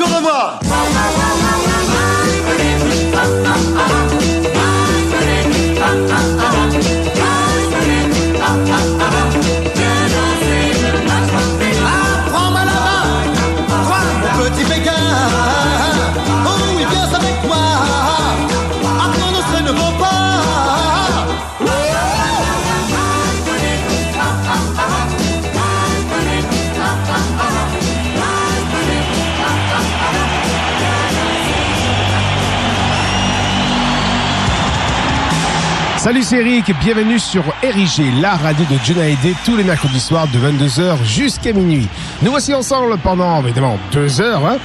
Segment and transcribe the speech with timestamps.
[0.00, 0.60] Autour de moi.
[36.00, 40.26] Salut c'est Eric, bienvenue sur Érigé, la radio de John Hallyday, tous les mercredis soirs
[40.28, 41.86] de 22h jusqu'à minuit.
[42.22, 44.56] Nous voici ensemble pendant évidemment deux heures, hein,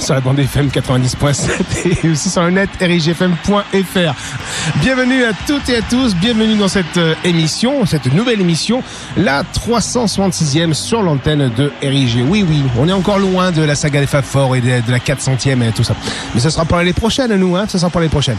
[0.00, 4.14] sur la bande FM 90.7 et aussi sur le net érigfm.fr.
[4.80, 8.82] Bienvenue à toutes et à tous, bienvenue dans cette euh, émission, cette nouvelle émission,
[9.16, 12.22] la 366e sur l'antenne de Érigé.
[12.22, 14.90] Oui, oui, on est encore loin de la saga des Fab Four et de, de
[14.90, 15.94] la 400e et tout ça.
[16.34, 18.38] Mais ce sera pour l'année prochaine, nous, hein, ce sera pour l'année prochaine.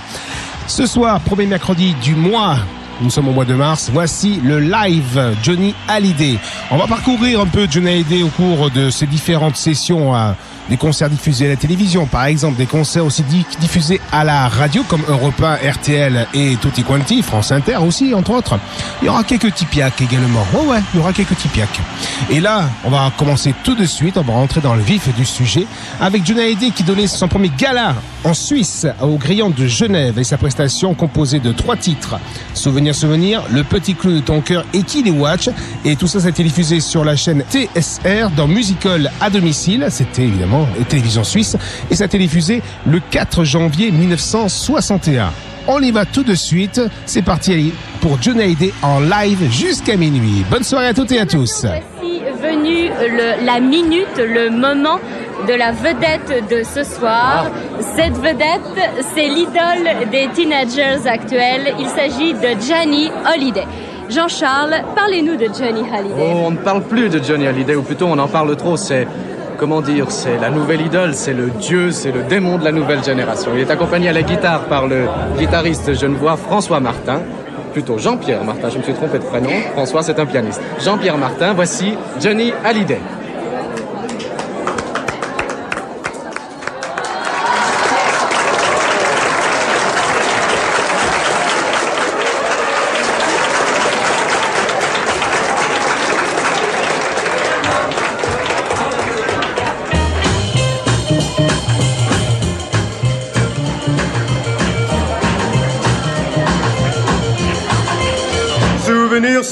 [0.68, 2.58] Ce soir, premier mercredi du mois,
[3.02, 6.38] nous sommes au mois de mars, voici le live Johnny Hallyday.
[6.72, 10.14] On va parcourir un peu Johnny Hallyday au cours de ces différentes sessions,
[10.70, 14.48] des concerts diffusés à la télévision, par exemple, des concerts aussi di- diffusés à la
[14.48, 18.58] radio comme Europe 1, RTL et Tutti Quanti, France Inter aussi, entre autres.
[19.02, 20.44] Il y aura quelques tipiacs également.
[20.58, 21.80] Oh ouais, il y aura quelques tipiacs.
[22.32, 25.26] Et là, on va commencer tout de suite, on va rentrer dans le vif du
[25.26, 25.68] sujet
[26.00, 27.94] avec Johnny Hallyday qui donnait son premier gala
[28.24, 32.16] en Suisse au Grillon de Genève et sa prestation composée de trois titres.
[32.56, 35.50] Souvenir, souvenir, Le Petit Clou de ton cœur et Qui les watch.
[35.84, 39.86] Et tout ça, ça a été diffusé sur la chaîne TSR dans Musical à domicile.
[39.90, 41.58] C'était évidemment télévision suisse.
[41.92, 45.32] Et ça a été diffusé le 4 janvier 1961.
[45.68, 46.80] On y va tout de suite.
[47.08, 50.46] C'est parti pour Johnny Hallyday en live jusqu'à minuit.
[50.52, 51.66] Bonne soirée à toutes et à tous.
[51.66, 55.00] Voici venu le- la minute, le moment
[55.48, 57.48] de la vedette de ce soir.
[57.80, 61.74] Cette vedette, c'est l'idole des teenagers actuels.
[61.80, 63.68] Il s'agit de Johnny Hallyday.
[64.10, 66.16] Jean-Charles, parlez-nous de Johnny Hallyday.
[66.20, 68.78] Oh, on ne parle plus de Johnny Hallyday, ou plutôt on en parle trop.
[68.78, 69.08] C'est,
[69.58, 73.04] comment dire, c'est la nouvelle idole, c'est le dieu, c'est le démon de la nouvelle
[73.04, 73.52] génération.
[73.56, 75.08] Il est accompagné à la guitare par le
[75.38, 77.22] guitariste genevois François Martin.
[77.74, 79.50] Plutôt Jean-Pierre Martin, je me suis trompé de prénom.
[79.74, 80.62] François, c'est un pianiste.
[80.82, 83.02] Jean-Pierre Martin, voici Johnny Hallyday.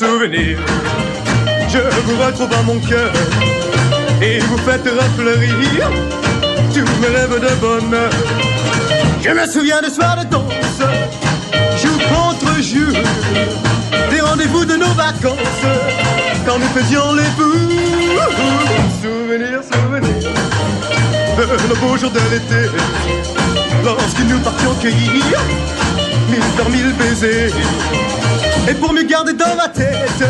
[0.03, 0.57] Souvenir,
[1.69, 3.11] je vous retrouve dans mon cœur
[4.21, 5.89] et vous faites refleurir
[6.73, 8.09] tous mes rêves de bonheur.
[9.23, 10.81] Je me souviens de soirs de danse,
[11.81, 12.93] jour contre jour,
[14.11, 15.65] des rendez-vous de nos vacances,
[16.45, 17.69] quand nous faisions les fous.
[19.01, 20.33] Souvenir, souvenir,
[21.37, 22.69] de nos beaux jours de l'été,
[23.85, 25.39] lorsque nous partions cueillir
[26.29, 27.53] mille par mille baisers.
[28.67, 30.23] Et pour me garder dans ma tête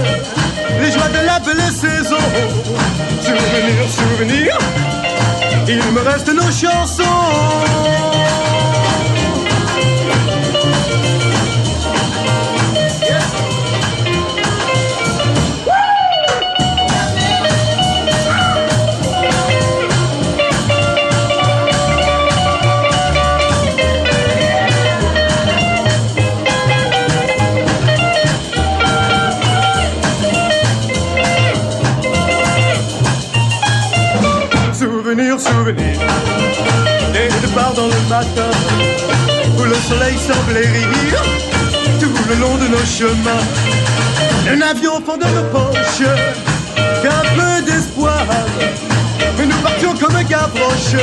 [0.82, 2.18] les joies de la belle saison.
[3.22, 4.58] Souvenir, souvenir,
[5.68, 7.04] il me reste nos chansons.
[37.72, 38.52] Dans le matin,
[39.58, 41.24] où le soleil semblait rire
[42.00, 43.46] tout le long de nos chemins.
[44.46, 46.10] Nous n'avions fond de nos poches
[47.02, 48.26] qu'un peu d'espoir,
[49.38, 50.94] mais nous partions comme un gavroche,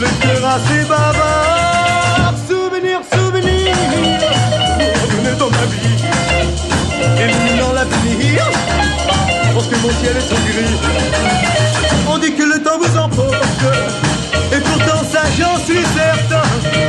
[0.00, 2.34] le cœur assez bavard.
[2.46, 3.74] Souvenir, souvenir,
[5.02, 6.04] revenez dans ma vie,
[7.16, 8.44] illuminant l'avenir,
[9.54, 10.76] lorsque mon ciel est tout gris.
[12.06, 13.64] On dit que le temps vous emporte,
[15.20, 16.42] ça j'en suis certain.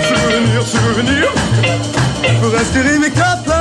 [0.08, 1.34] Souvenir, souvenir,
[2.50, 3.61] resterai mes copains.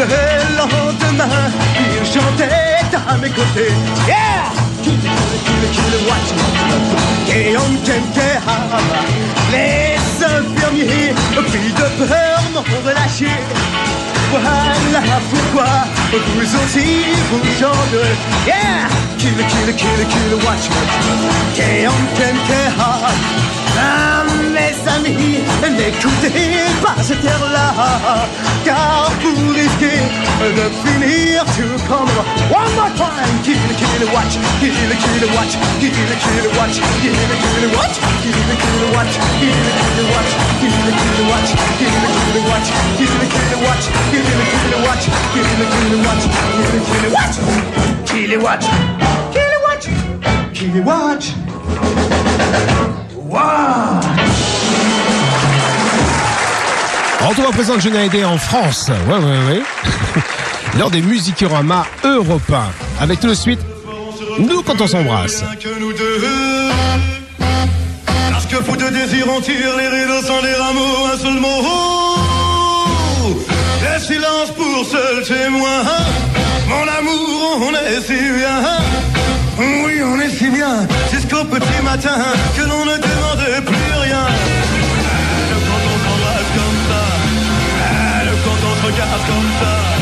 [0.00, 1.28] Le lendemain,
[1.76, 2.48] il chantait
[3.06, 3.74] à mes côtés.
[4.06, 4.48] Yeah!
[4.82, 6.28] Kill, kill, kill, watch
[7.36, 7.68] Et on
[9.52, 11.14] les infirmiers,
[11.50, 13.28] puis de peur m'ont relâché.
[14.30, 16.80] Voilà pourquoi 不是起
[17.30, 18.04] 不着的
[18.44, 20.74] ，Yeah，キラキラキラキラ Watch me，
[21.54, 22.82] 天用天天好，
[23.78, 30.02] 啊，mes amis，n'écoutez pas cette heure-là，car vous risquez
[30.40, 32.10] de finir tout comme
[32.50, 45.99] one more time，キラキラ Watch，キラキラ Watch，キラキラ Watch，キラキラ Watch，キラキラ Watch，キラキラ watch, Watch，キラキラ Watch，キラキラ Watch，キラキラ Watch，キラキラ Watch，キラキラ Watch。
[48.06, 49.86] Kill, watch,
[50.54, 51.32] kill, watch.
[53.14, 54.00] Wow!
[57.28, 58.90] Retour à présent de Johnny Hallyday en France.
[59.06, 59.62] Ouais, ouais, ouais.
[60.78, 62.70] Lors des Musicuramas européens.
[63.00, 63.60] Avec tout de suite,
[64.38, 65.44] nous quand on s'embrasse.
[65.62, 66.70] que nous deux.
[68.30, 71.99] Parce que fou de désir, on tire les rideaux sans les rameaux, un seul mot.
[74.84, 75.82] Seul témoin.
[76.68, 78.62] Mon amour, on est si bien.
[79.58, 80.86] Oui, on est si bien.
[81.12, 82.16] Jusqu'au petit matin
[82.56, 84.24] que l'on ne demande plus rien.
[84.26, 87.02] Ah, Quand on s'embrasse comme ça.
[87.82, 89.99] Ah, Quand on se regarde comme ça.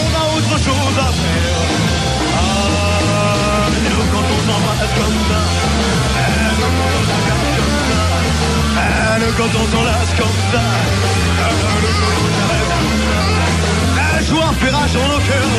[0.00, 1.60] On a autre chose à faire.
[2.34, 4.42] Ah, nous quand on
[4.98, 5.40] comme ça.
[8.76, 9.66] Ah, quand on
[10.20, 10.62] comme ça.
[11.42, 11.54] Ah,
[14.28, 15.50] comme fait rage dans nos cœurs,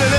[0.00, 0.14] les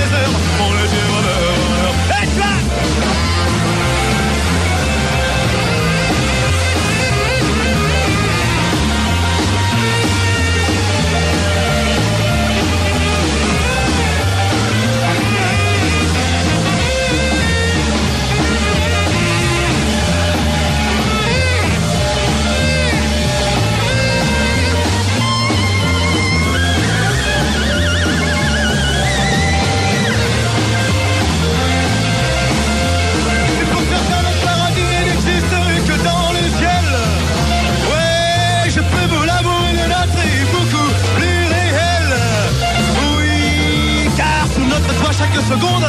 [45.36, 45.86] notre toit, chaque seconde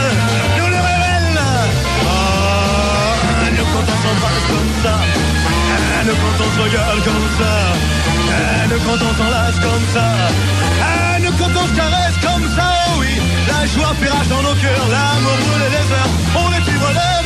[0.57, 1.39] nous le révèle.
[2.05, 4.95] Ah, nous quand on s'embrasse comme ça.
[6.05, 7.51] Nous quand on se regarde comme ça.
[8.69, 10.05] Nous quand on s'enlace comme ça.
[10.81, 12.73] Ah, nous quand on se caresse comme ça.
[12.87, 16.13] Oh oui, la joie fait dans nos cœurs, l'amour brûle les heures.
[16.35, 17.16] On est ivre le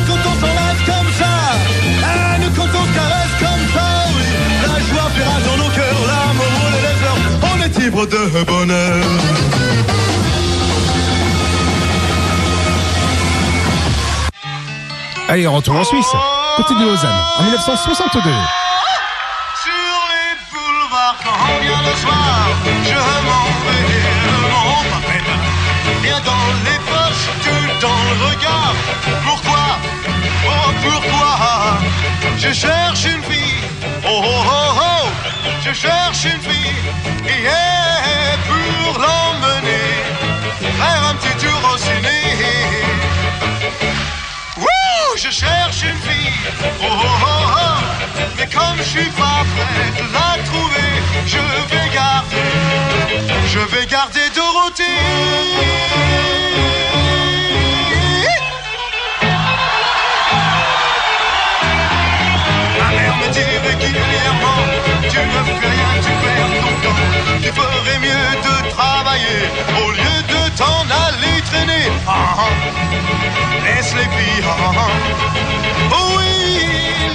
[0.00, 1.32] nous quand on s'enlace comme ça.
[2.04, 3.86] Ah, nous quand on se caresse comme ça.
[4.16, 4.24] Oui,
[4.62, 7.20] la joie fait rage dans nos cœurs, l'amour roule les heures.
[7.42, 9.04] On est ivre de bonheur.
[15.28, 16.12] Allez, retour en Suisse.
[16.56, 18.30] Côté de Lausanne, en 1962.
[19.62, 19.70] Sur
[20.10, 22.48] les boulevards quand vient le soir,
[22.82, 24.00] je m'en vais,
[25.06, 26.02] peine.
[26.02, 28.74] Bien dans les poches, tout dans le regard.
[30.82, 31.78] Oh pourquoi
[32.38, 33.64] Je cherche une fille?
[34.04, 35.08] Oh oh oh oh
[35.64, 36.74] Je cherche une fille.
[37.26, 37.48] Et
[38.46, 39.90] pour l'emmener
[40.60, 42.20] faire un petit tour au ciné.
[44.56, 46.32] Wouh, je cherche une fille.
[46.82, 48.20] Oh, oh, oh, oh.
[48.36, 50.92] Mais comme je suis pas prêt de la trouver,
[51.26, 51.38] je
[51.70, 52.36] vais garder,
[53.52, 55.00] je vais garder Dorothée.
[63.80, 67.00] Tu ne fais rien, tu perds ton temps.
[67.42, 69.40] Tu ferais mieux de travailler
[69.82, 71.86] au lieu de t'en aller traîner.
[72.06, 72.50] Ah, ah.
[73.64, 74.88] Laisse les filles, ah, ah.
[75.92, 76.28] oh oui,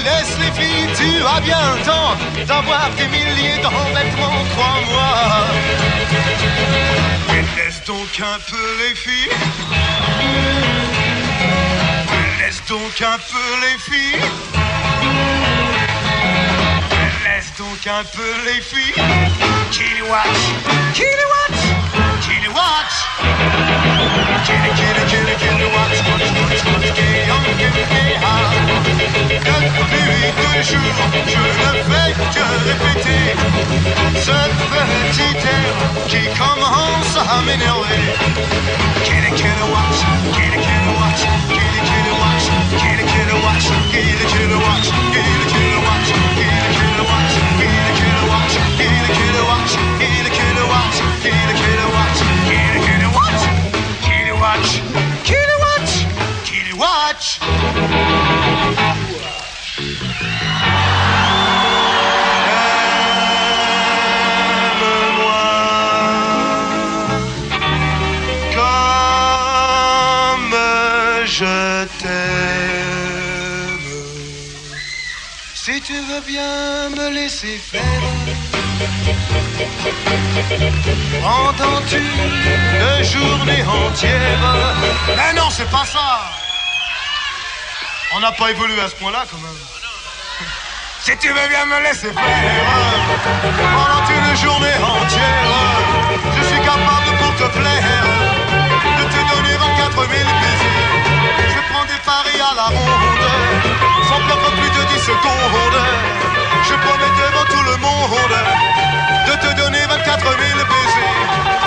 [0.04, 5.12] laisse les filles, tu as bien le temps d'avoir des milliers d'envêtements, crois-moi.
[7.30, 9.30] Mais laisse donc un peu les filles.
[12.40, 15.55] Laisse donc un peu les filles.
[17.36, 18.94] baisse donc un peu les filles.
[19.72, 20.44] Kilowatts,
[20.94, 21.64] kilowatts,
[22.22, 22.98] kilowatts.
[24.46, 26.00] Kili, kili, kili, kilowatts.
[29.46, 30.96] Depuis deux jours,
[31.28, 33.24] je ne fais que répéter
[34.26, 35.74] Cette petite air
[36.08, 38.06] qui commence à m'énerver.
[39.04, 40.02] Kili, kilowatts,
[40.36, 42.48] kili, kilowatts, kili, kilowatts,
[42.80, 45.55] kili, kilowatts, kili, kilowatts, kili, kilowatts.
[76.22, 77.82] Bien me laisser faire,
[81.24, 84.40] entends-tu une journée entière?
[85.16, 86.32] Mais non, c'est pas ça
[88.16, 89.60] On n'a pas évolué à ce point-là quand même.
[91.02, 92.14] Si tu veux bien me laisser faire
[93.74, 95.52] pendant une journée entière,
[96.38, 98.06] je suis capable pour te plaire
[98.98, 100.26] de te donner 24 000 baisers.
[101.50, 103.30] Je prends des paris à la ronde,
[104.08, 105.82] sans perdre plus de 10 secondes.
[106.68, 108.36] Je promets devant tout le monde
[109.28, 111.16] de te donner 24 000 baisers.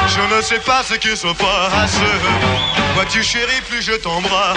[0.08, 2.00] Je ne sais pas ce qui se passe.
[2.94, 4.56] Vois-tu chérie, plus je t'embrasse,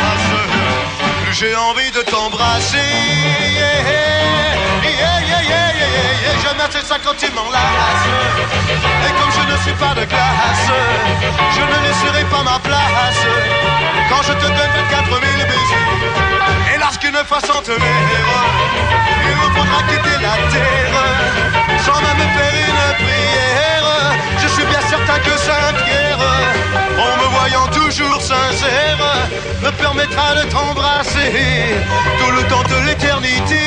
[1.24, 2.78] plus j'ai envie de t'embrasser.
[5.92, 6.32] Yeah.
[6.42, 8.08] J'aime assez ça quand tu m'enlaces.
[9.06, 10.68] Et comme je ne suis pas de classe,
[11.56, 13.22] je ne laisserai pas ma place.
[14.10, 16.74] Quand je te donne 24 000 baisers.
[16.74, 17.80] Et lorsqu'une fois centenaire,
[19.30, 20.98] il me faudra quitter la terre.
[21.86, 23.88] Sans même faire une prière.
[24.42, 26.20] Je suis bien certain que Saint-Pierre,
[26.98, 28.98] en me voyant toujours sincère,
[29.62, 31.32] me permettra de t'embrasser
[32.20, 33.62] tout le temps de l'éternité.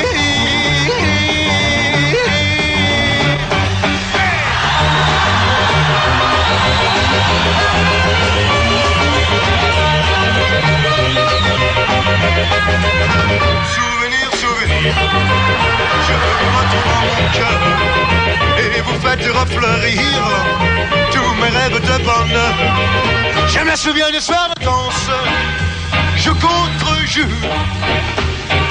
[13.75, 14.93] Souvenir, souvenir,
[16.07, 17.59] je retourne dans mon cœur
[18.57, 20.01] et vous faites refleurir
[21.11, 22.55] tous mes rêves de bonheur.
[23.47, 25.09] Je me souviens des soirs de danse,
[26.17, 27.25] je contre-jure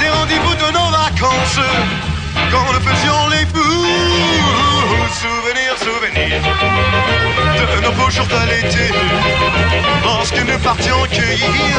[0.00, 1.60] des rendez-vous de nos vacances
[2.54, 3.86] quand nous faisions les fous.
[5.24, 6.42] Souvenir, souvenir
[7.76, 8.92] de nos beaux jours de l'été
[10.04, 11.76] lorsque nous partions cueillir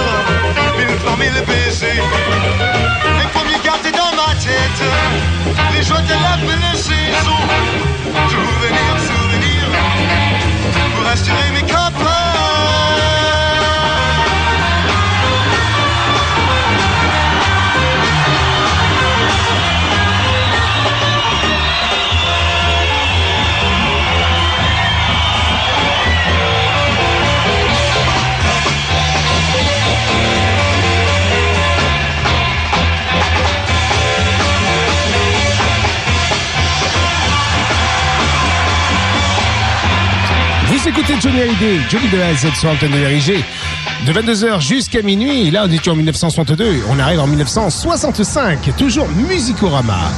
[0.78, 2.04] mille fois mille baisers.
[3.20, 4.82] Les premiers gardés dans ma tête,
[5.74, 7.40] les joies de la belle saison.
[8.30, 9.64] Souvenir, souvenir,
[10.96, 13.05] vous resterez mes copains.
[40.86, 43.44] Vous écoutez Johnny Hallyday, Johnny Z sur l'antenne de RIG.
[44.06, 50.12] De 22h jusqu'à minuit, là on est en 1962, on arrive en 1965, toujours Musicorama.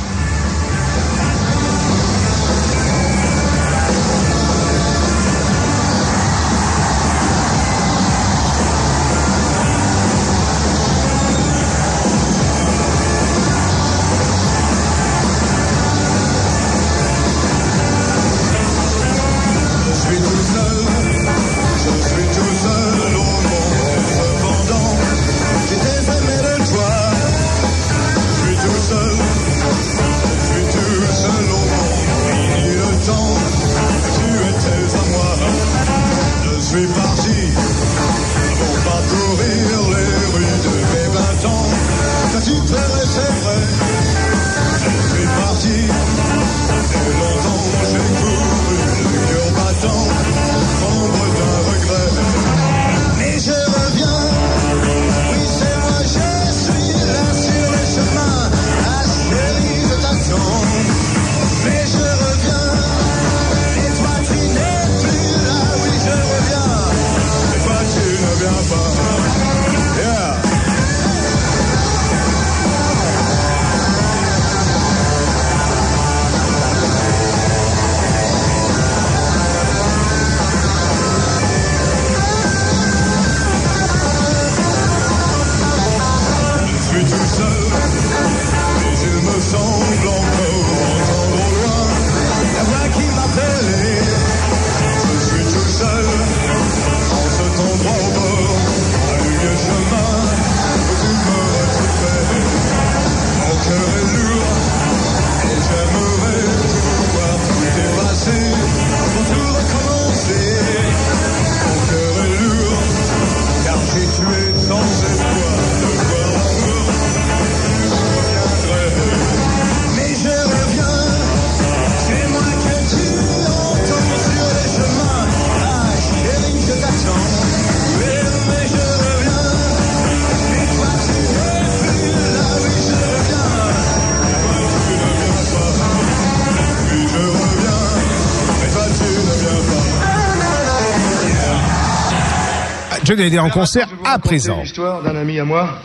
[143.07, 144.59] Johnny Hallyday en concert Je vais vous à présent.
[144.61, 145.79] L'histoire d'un ami à moi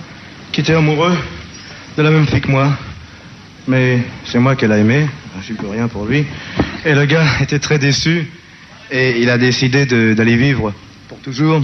[0.51, 1.17] qui était amoureux
[1.97, 2.77] de la même fille que moi.
[3.69, 5.07] Mais c'est moi qu'elle a aimé.
[5.41, 6.27] Je plus rien pour lui.
[6.85, 8.29] Et le gars était très déçu.
[8.91, 10.73] Et il a décidé d'aller vivre
[11.09, 11.63] pour toujours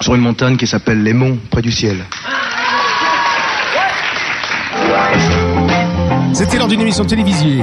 [0.00, 1.98] sur une montagne qui s'appelle les Monts près du ciel.
[6.32, 7.60] C'était lors d'une émission télévisée.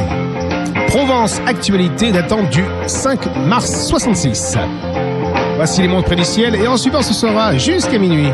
[0.85, 4.57] Provence Actualité datant du 5 mars 66.
[5.63, 8.31] Voici les mondes près du ciel et en suivant ce sera jusqu'à minuit.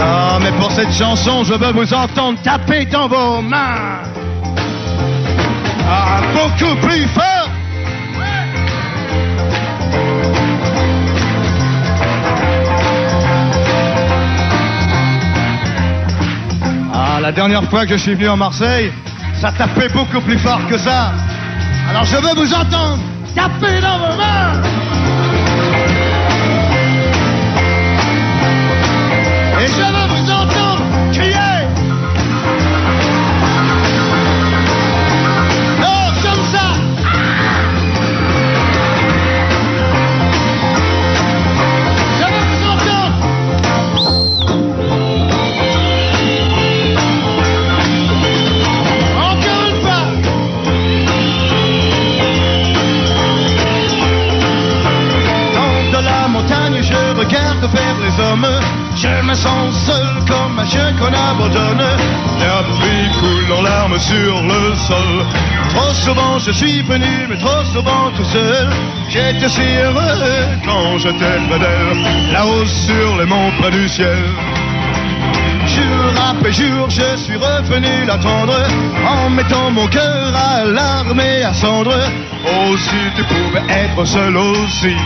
[0.00, 3.98] Ah, mais pour cette chanson, je veux vous entendre taper dans vos mains.
[5.88, 7.39] Ah, beaucoup plus fort.
[17.20, 18.92] La dernière fois que je suis venu en Marseille,
[19.40, 21.12] ça tapait beaucoup plus fort que ça.
[21.88, 22.98] Alors je veux vous entendre
[23.34, 24.62] taper dans vos mains.
[29.60, 30.69] Et je veux vous entendre
[58.10, 58.46] les hommes.
[58.96, 61.86] Je me sens seul comme un chien qu'on abandonne.
[62.40, 65.26] La pluie coule en larmes sur le sol.
[65.70, 68.68] Trop souvent je suis venu, mais trop souvent tout seul.
[69.08, 74.18] J'étais si heureux quand j'étais d'elle, là-haut sur les monts près du ciel.
[75.66, 78.56] Jour après jour, je suis revenu l'attendre
[79.08, 81.94] en mettant mon cœur à larmes et à cendre.
[82.44, 84.96] Oh, si tu pouvais être seul aussi.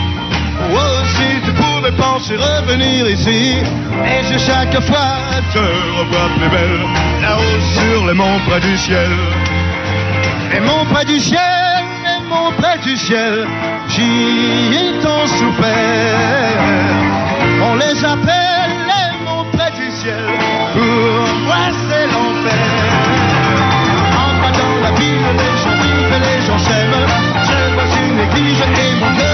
[0.73, 3.57] Oh, si tu pouvais penser revenir ici.
[4.05, 6.81] Et je chaque fois te revois plus belle
[7.21, 9.11] là-haut sur les monts près du ciel.
[10.51, 13.47] Les monts près du ciel, les monts près du ciel,
[13.89, 16.59] j'y ai tant souffert.
[17.67, 20.25] On les appelle les monts près du ciel,
[20.73, 22.67] pour moi c'est l'enfer.
[24.23, 27.07] En bas dans la ville, les gens vivent les gens s'aiment.
[27.47, 29.24] Je vois une église et mon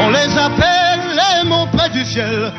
[0.00, 2.52] On les appelle les monts près du ciel,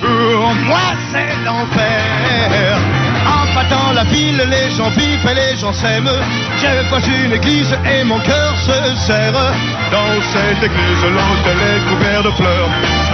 [0.00, 0.80] pour moi
[1.12, 2.78] c'est l'enfer.
[3.24, 6.10] En battant la ville, les gens vivent et les gens s'aiment.
[6.58, 9.32] Je vois une église et mon cœur se serre.
[9.92, 12.68] Dans cette église, l'autel est couvert de fleurs.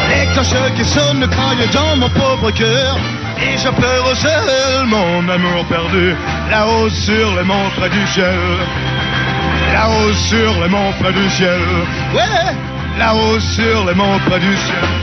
[0.08, 2.96] Les cloches qui sonnent croient dans mon pauvre cœur.
[3.42, 6.14] Et je pleure seul mon amour perdu,
[6.50, 8.38] là-haut sur les monts près du ciel.
[9.80, 11.58] Là-haut sur les monts près du ciel.
[12.14, 12.52] Ouais,
[12.98, 14.99] là-haut sur les monts près du ciel.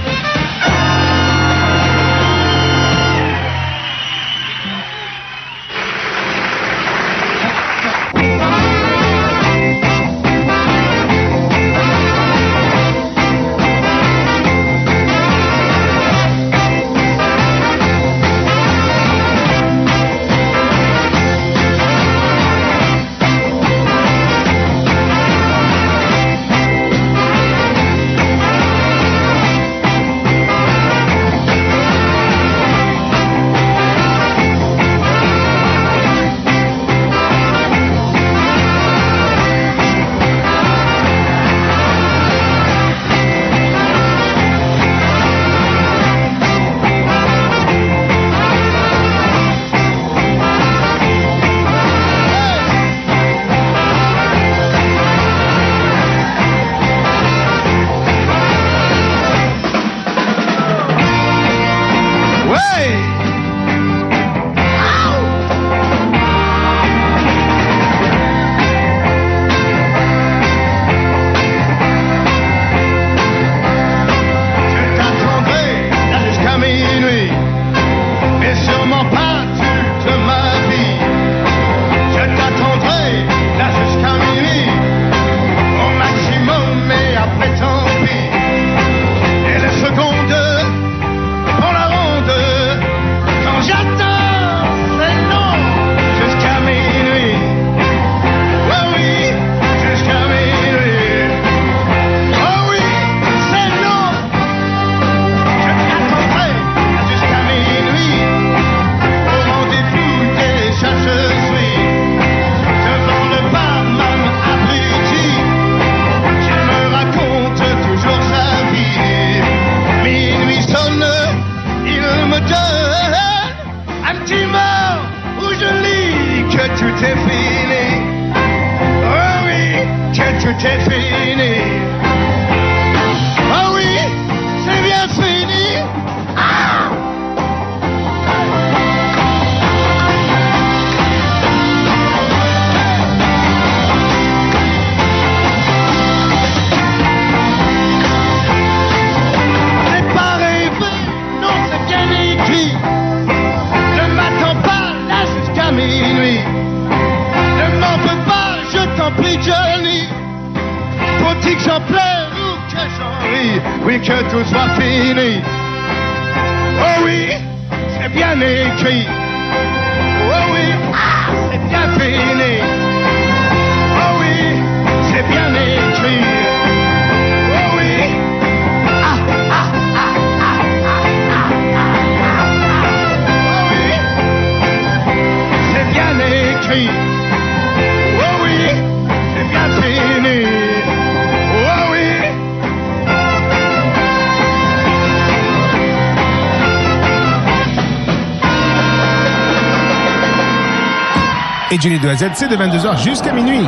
[201.85, 203.61] et de 22h jusqu'à minuit.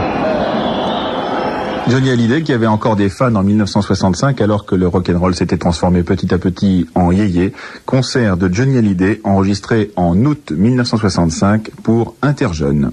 [1.90, 6.02] Johnny Hallyday qui avait encore des fans en 1965 alors que le rock'n'roll s'était transformé
[6.02, 7.54] petit à petit en yéyé.
[7.86, 12.92] Concert de Johnny Hallyday enregistré en août 1965 pour Interjeune.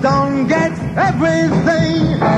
[0.00, 2.37] don't get everything.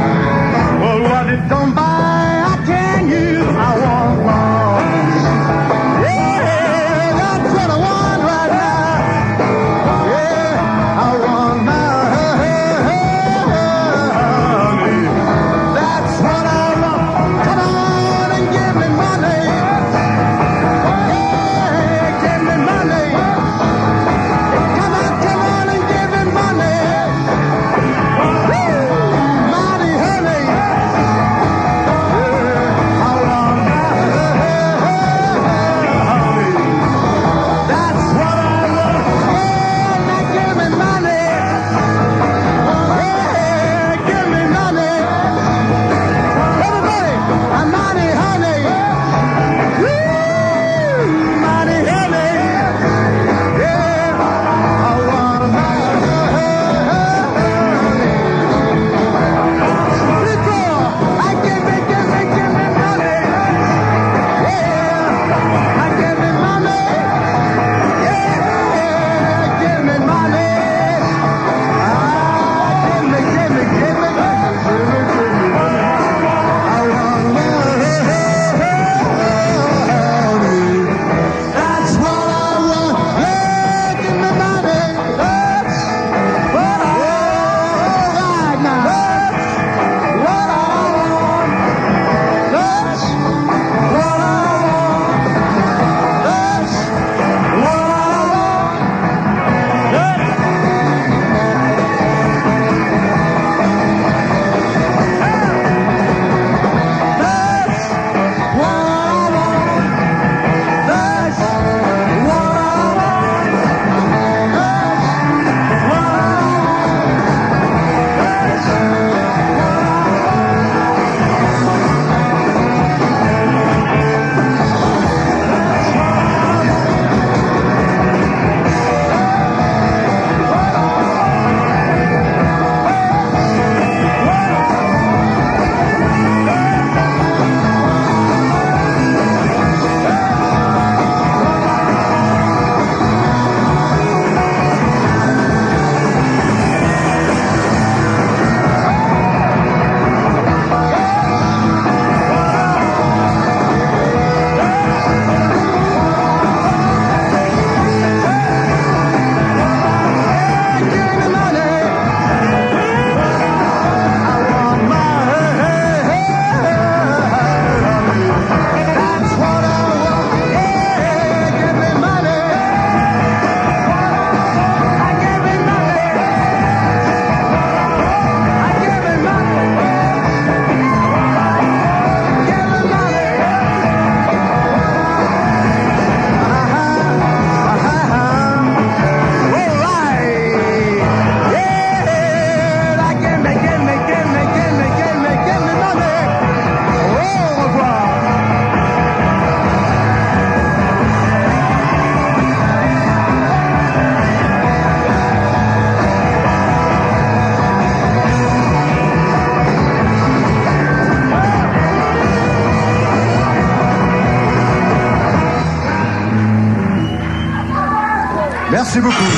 [218.83, 219.31] Merci beaucoup.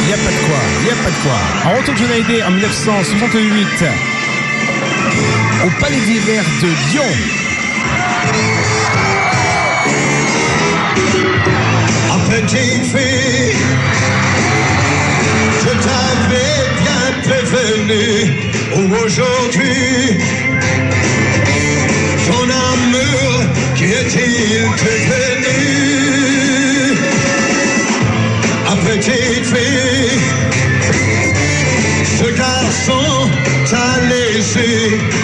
[0.00, 1.70] Il n'y a pas de quoi, il n'y a pas de quoi.
[1.70, 3.84] En retour de John Hallyday en 1968
[5.64, 7.10] au Palais d'hiver de Lyon.
[12.10, 13.54] Ah, petite fille,
[15.60, 18.02] je t'avais bien prévenu.
[18.98, 20.18] Aujourd'hui,
[22.26, 23.44] ton amour
[23.76, 25.33] qui est-il devenu?
[34.90, 35.23] day.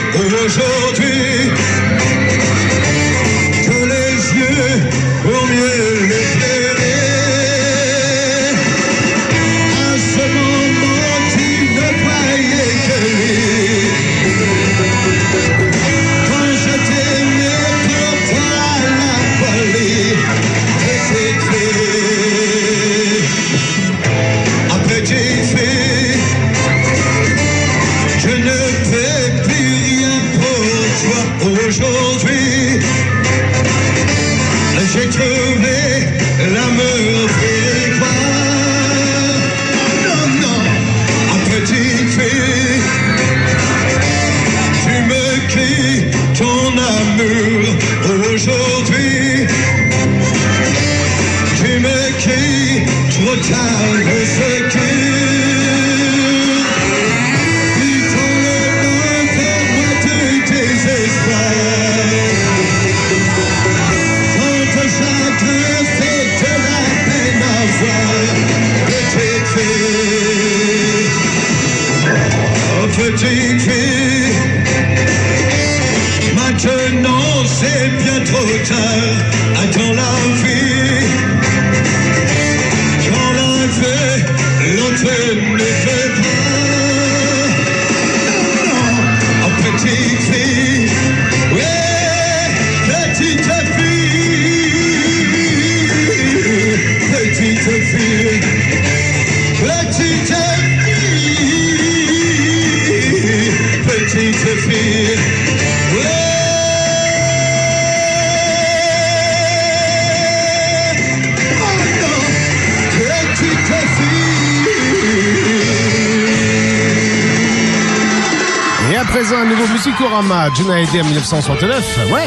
[120.01, 122.11] Bokorama, Juna Aidé en 1969.
[122.11, 122.23] Ouais.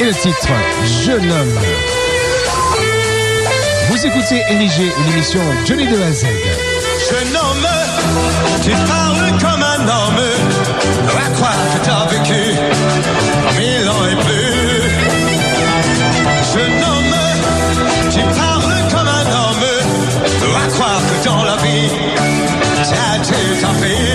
[0.00, 0.46] Et le titre,
[1.04, 1.58] Jeune homme.
[3.88, 6.26] Vous écoutez Érigé, une émission Johnny de la Z.
[7.10, 7.66] Jeune homme,
[8.62, 10.22] tu parles comme un homme.
[11.26, 12.54] À croire que t'as vécu
[13.48, 14.82] en mille ans et plus.
[16.54, 17.16] Jeune homme,
[18.08, 19.66] tu parles comme un homme.
[20.64, 21.90] À croire que dans la vie,
[22.84, 24.11] t'as tout compris.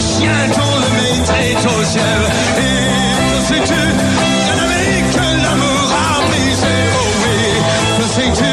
[0.00, 2.20] ce chien dont le mérite est au ciel.
[2.58, 2.76] Et
[3.30, 3.82] que sais-tu
[4.44, 7.38] des amis que l'amour a brisé, oh oui.
[7.98, 8.52] Que sais-tu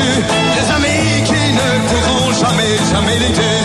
[0.55, 3.62] des amis qui ne pourront jamais, jamais l'aider.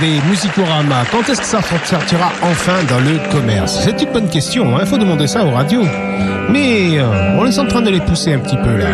[0.00, 3.80] Des musicoramas Quand est-ce que ça sortira enfin dans le commerce?
[3.82, 4.86] C'est une bonne question, il hein.
[4.86, 5.82] faut demander ça aux radios.
[6.50, 8.86] Mais euh, on est en train de les pousser un petit peu là.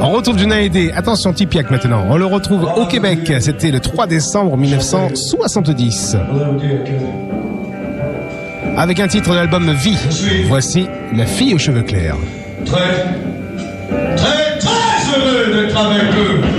[0.00, 0.92] On retrouve Junaïdé.
[0.94, 2.06] Attention, Tipiak maintenant.
[2.08, 3.30] On le retrouve au Québec.
[3.40, 6.16] C'était le 3 décembre 1970.
[8.78, 9.98] Avec un titre de l'album Vie.
[10.48, 12.16] Voici La fille aux cheveux clairs.
[12.64, 12.78] Très,
[14.16, 16.55] très, très heureux d'être avec eux.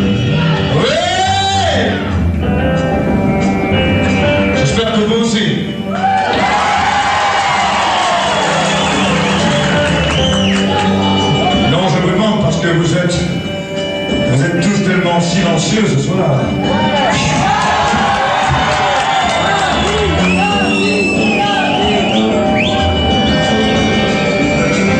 [15.21, 16.17] Silencieux ce soir.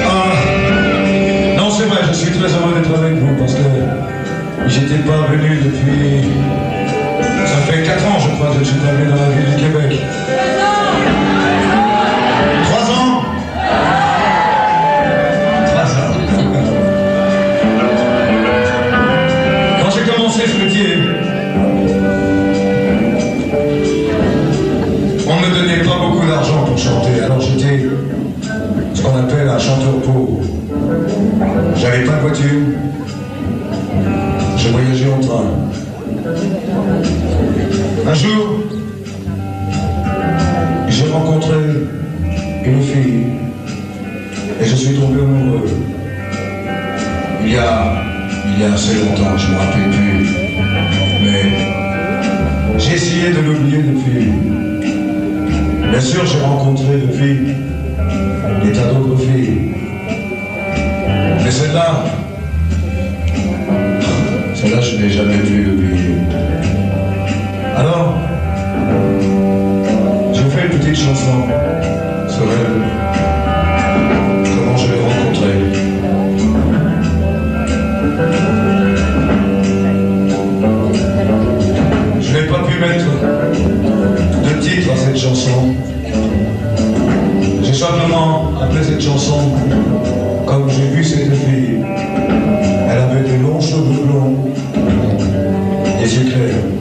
[0.05, 0.33] Ah,
[1.57, 3.59] non, c'est vrai, je suis très heureux d'être avec vous parce que
[4.67, 6.29] j'étais pas venu depuis.
[7.45, 10.01] Ça fait 4 ans, je crois, que je suis venu dans la ville du Québec.
[29.59, 30.41] Chanteur pauvre.
[31.75, 32.61] J'avais pas de voiture,
[34.57, 35.45] je voyageais en train.
[38.05, 38.63] Un jour,
[40.89, 41.55] j'ai rencontré
[42.65, 43.25] une fille
[44.61, 45.67] et je suis tombé amoureux.
[47.43, 48.03] Il y a,
[48.45, 50.29] il y a assez longtemps, je ne me rappelle plus.
[51.23, 54.31] Mais j'ai essayé de l'oublier depuis.
[55.89, 57.66] Bien sûr, j'ai rencontré depuis
[58.63, 59.66] des tas d'autres filles.
[59.66, 59.66] Mais
[87.87, 89.51] simplement appelé cette chanson
[90.45, 91.79] comme j'ai vu cette fille.
[92.89, 94.53] Elle avait des longs cheveux blonds,
[95.99, 96.76] des yeux clairs.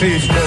[0.00, 0.39] she's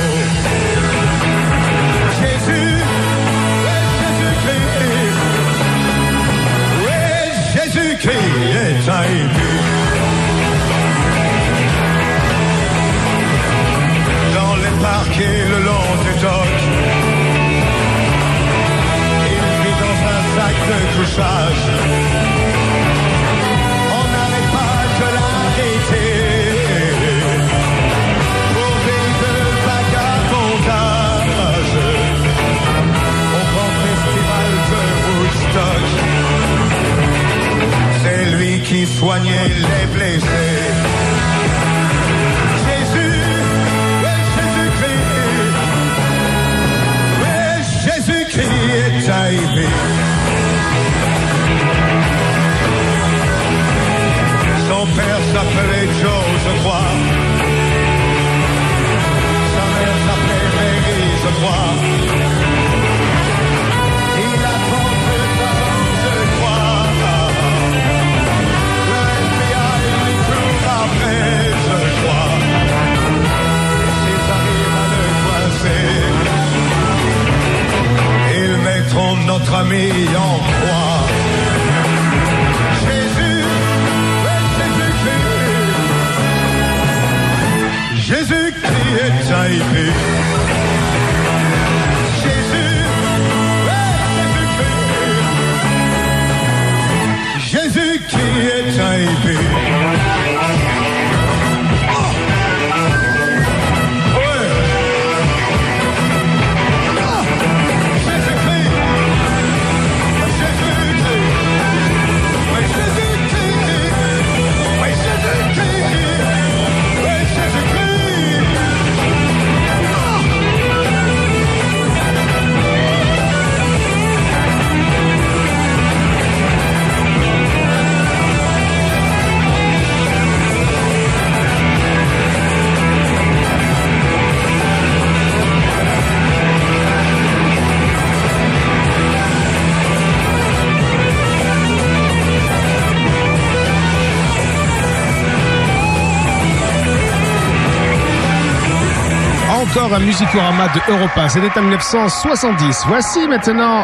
[150.13, 151.27] Musicorama de Europa.
[151.27, 152.83] C'était en 1970.
[152.87, 153.83] Voici maintenant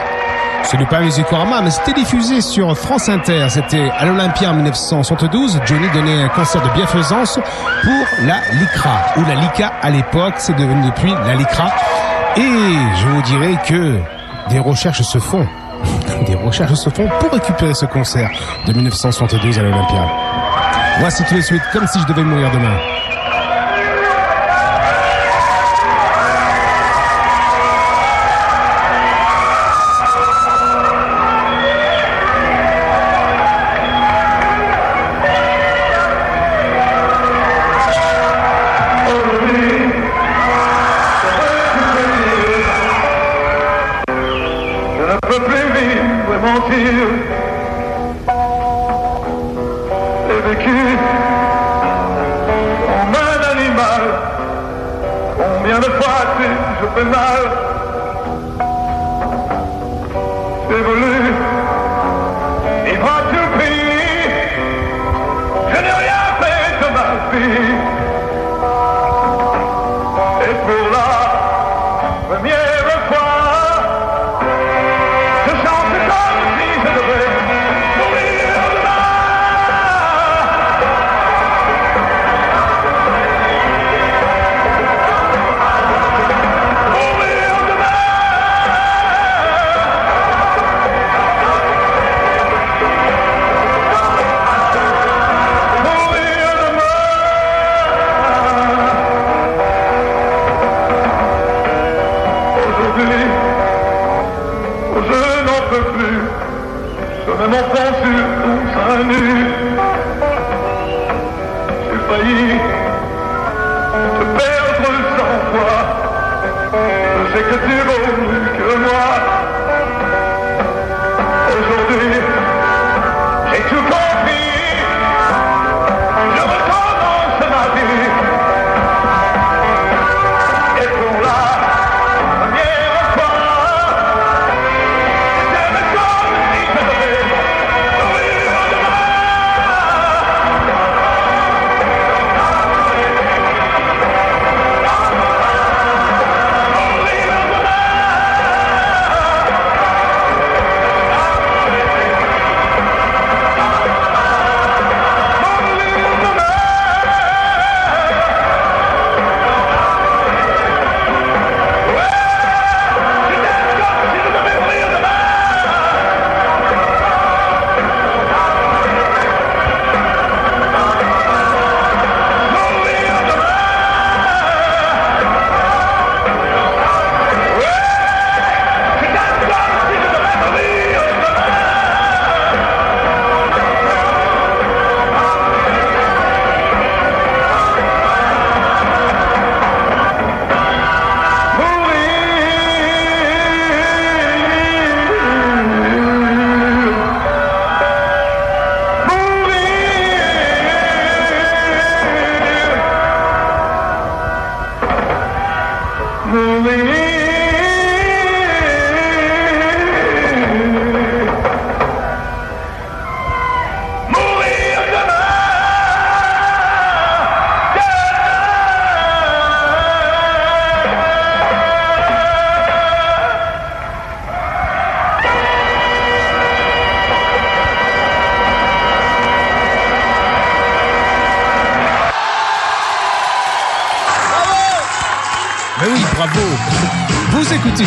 [0.63, 3.47] ce n'est pas Musicorama, mais c'était diffusé sur France Inter.
[3.49, 5.59] C'était à l'Olympia en 1972.
[5.65, 7.39] Johnny donnait un concert de bienfaisance
[7.83, 10.35] pour la LICRA, ou la LICA à l'époque.
[10.37, 11.71] C'est devenu depuis la LICRA.
[12.37, 13.99] Et je vous dirais que
[14.51, 15.47] des recherches se font.
[16.27, 18.29] Des recherches se font pour récupérer ce concert
[18.67, 20.05] de 1972 à l'Olympia.
[20.99, 22.75] Voici tout de suite, comme si je devais mourir demain.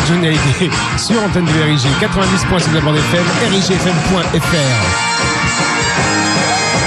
[0.07, 5.13] Johnny Hallyday sur antenne de RIG 90.6 de la bande FM, rigfm.fr.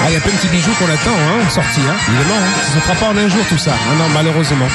[0.03, 2.37] Ah, il y a plein de petits bijoux qu'on attend, hein, sortis, hein, évidemment.
[2.39, 2.61] Hein.
[2.65, 3.73] Ça se fera pas en un jour tout ça.
[3.75, 4.69] Ah non, malheureusement.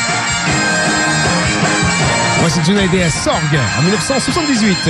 [2.40, 4.90] Voici Johnny Hallyday à Sorgue en 1978.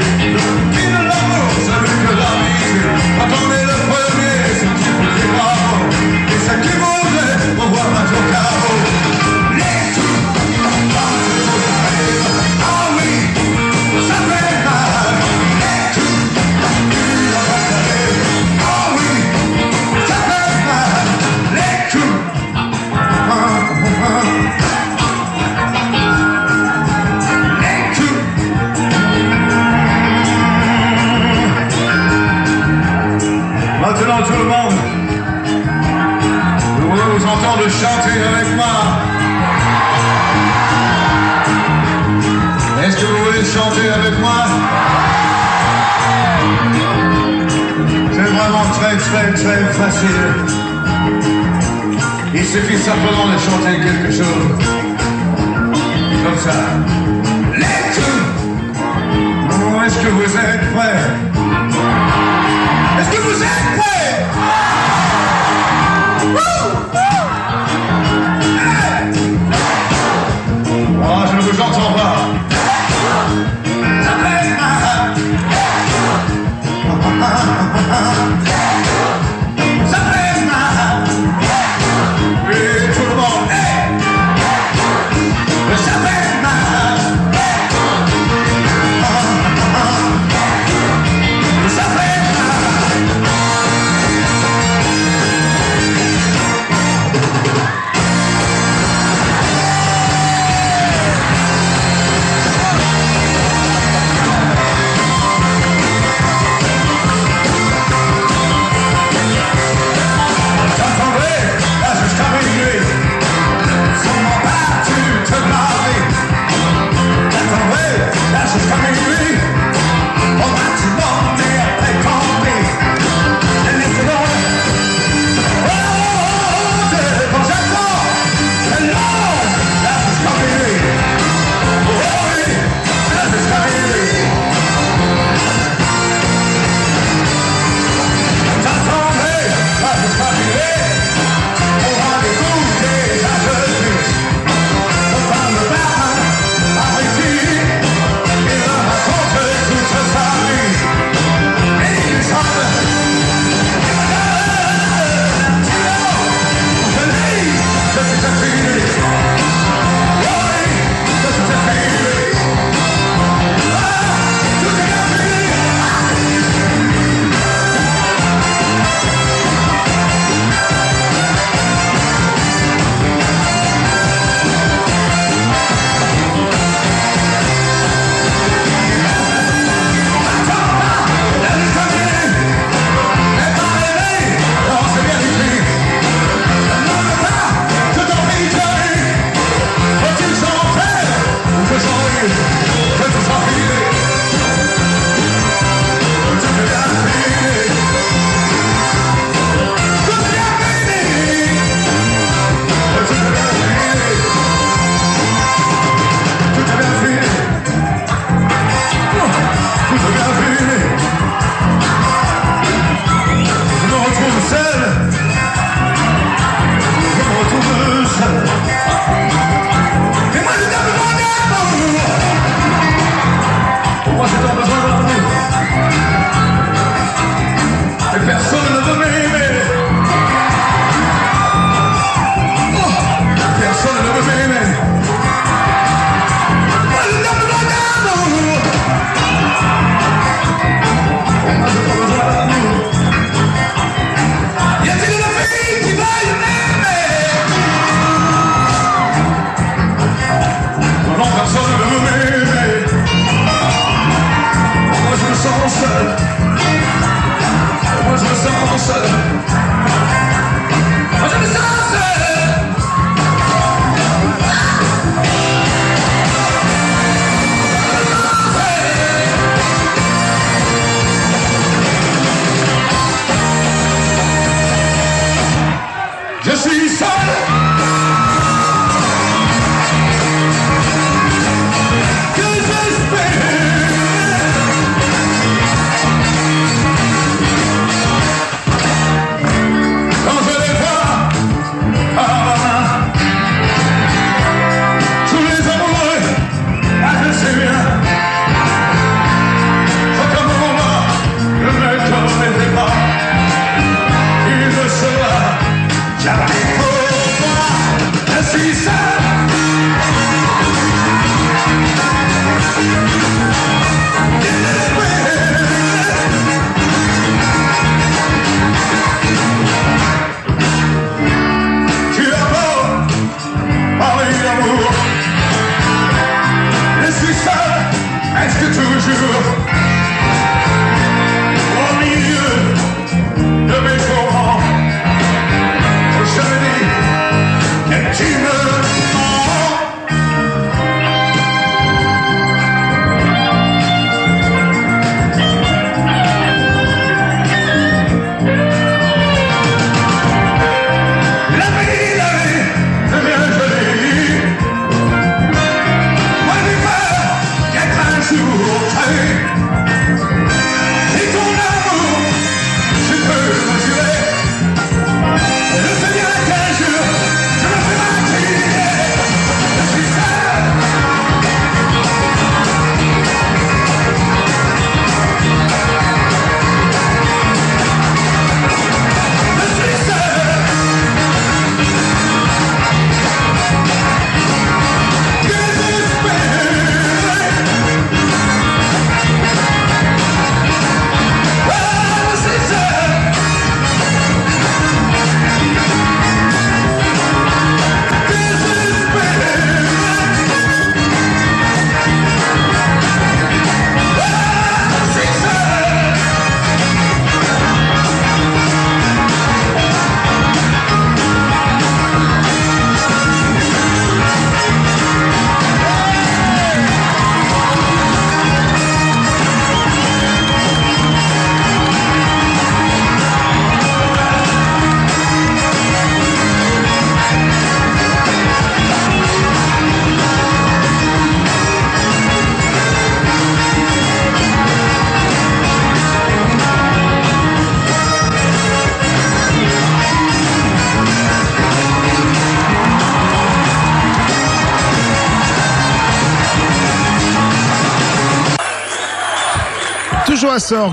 [4.77, 5.89] qui vous dit bravo
[6.27, 6.80] Et ceux qui voudraient
[37.69, 38.65] chanter avec moi.
[42.83, 44.45] Est-ce que vous voulez chanter avec moi?
[48.13, 50.21] C'est vraiment très très très facile.
[52.33, 54.47] Il suffit simplement de chanter quelque chose.
[56.23, 56.57] Comme ça.
[57.57, 58.31] Les coups
[59.85, 61.01] Est-ce que vous êtes prêts?
[62.99, 64.70] Est-ce que vous êtes prêts?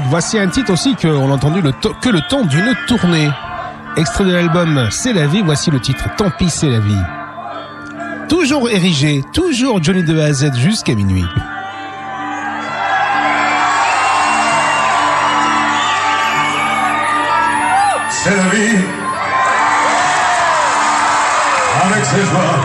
[0.09, 1.61] Voici un titre aussi qu'on a entendu
[2.01, 3.29] que le temps d'une tournée.
[3.97, 7.03] Extrait de l'album C'est la vie, voici le titre Tant pis c'est la vie.
[8.29, 11.25] Toujours érigé, toujours Johnny de A à Z jusqu'à minuit.
[18.11, 18.79] c'est la vie.
[21.85, 22.59] Avec ses joies,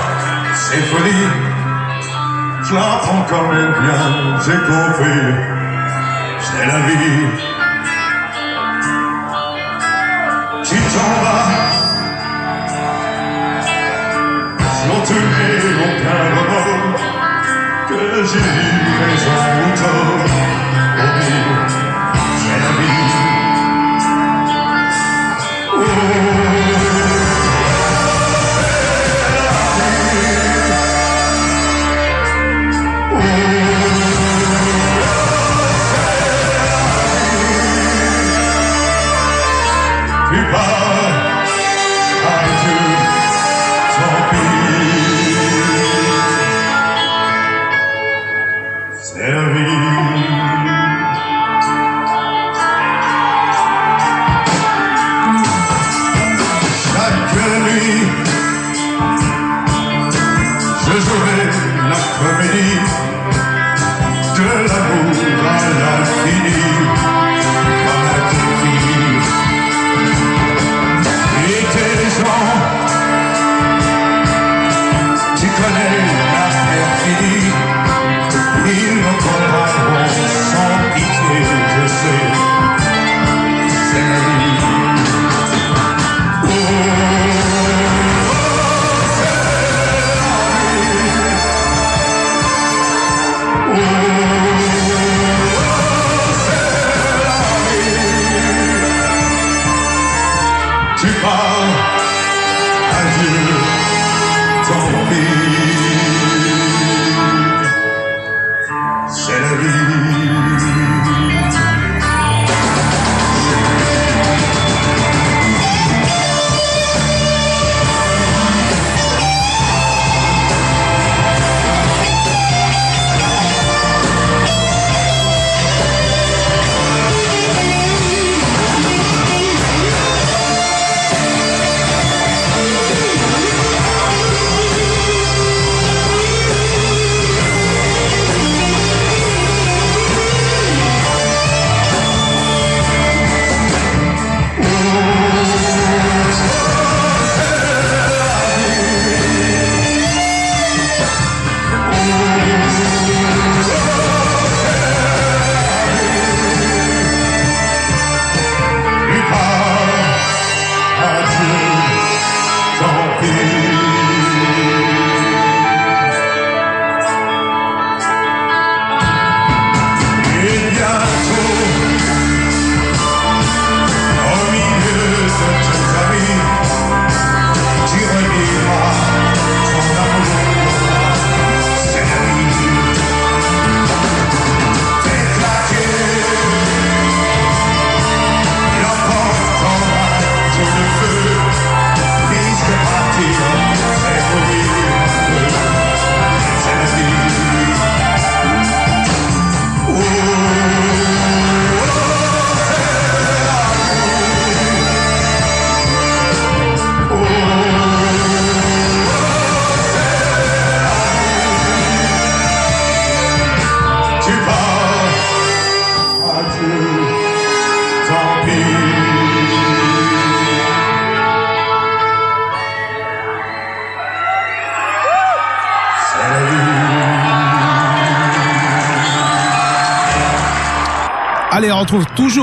[0.56, 1.30] ses folies,
[2.64, 2.74] je
[3.84, 5.63] bien, j'ai
[6.58, 7.53] c'est la vie.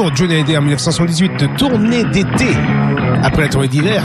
[0.00, 2.56] Toujours Johnny Hallyday en 1978 de tournée d'été.
[3.22, 4.02] Après la tournée d'hiver,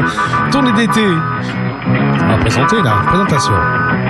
[0.50, 1.02] tournée d'été.
[1.04, 3.52] On va présenter la présentation.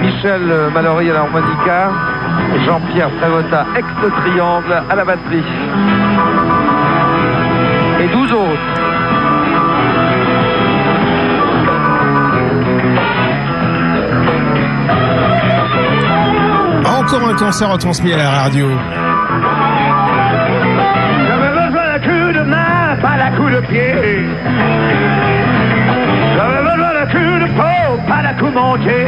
[0.00, 1.90] Michel Mallory à l'harmonica,
[2.64, 5.42] Jean-Pierre Prévota ex-triangle à la batterie.
[8.00, 8.60] Et 12 autres.
[16.86, 18.68] Encore un concert retransmis à la radio.
[23.06, 24.26] Pas à coups de pied.
[26.34, 27.06] J'avais besoin d'un
[27.38, 28.98] de peau, pas d'un coup monté.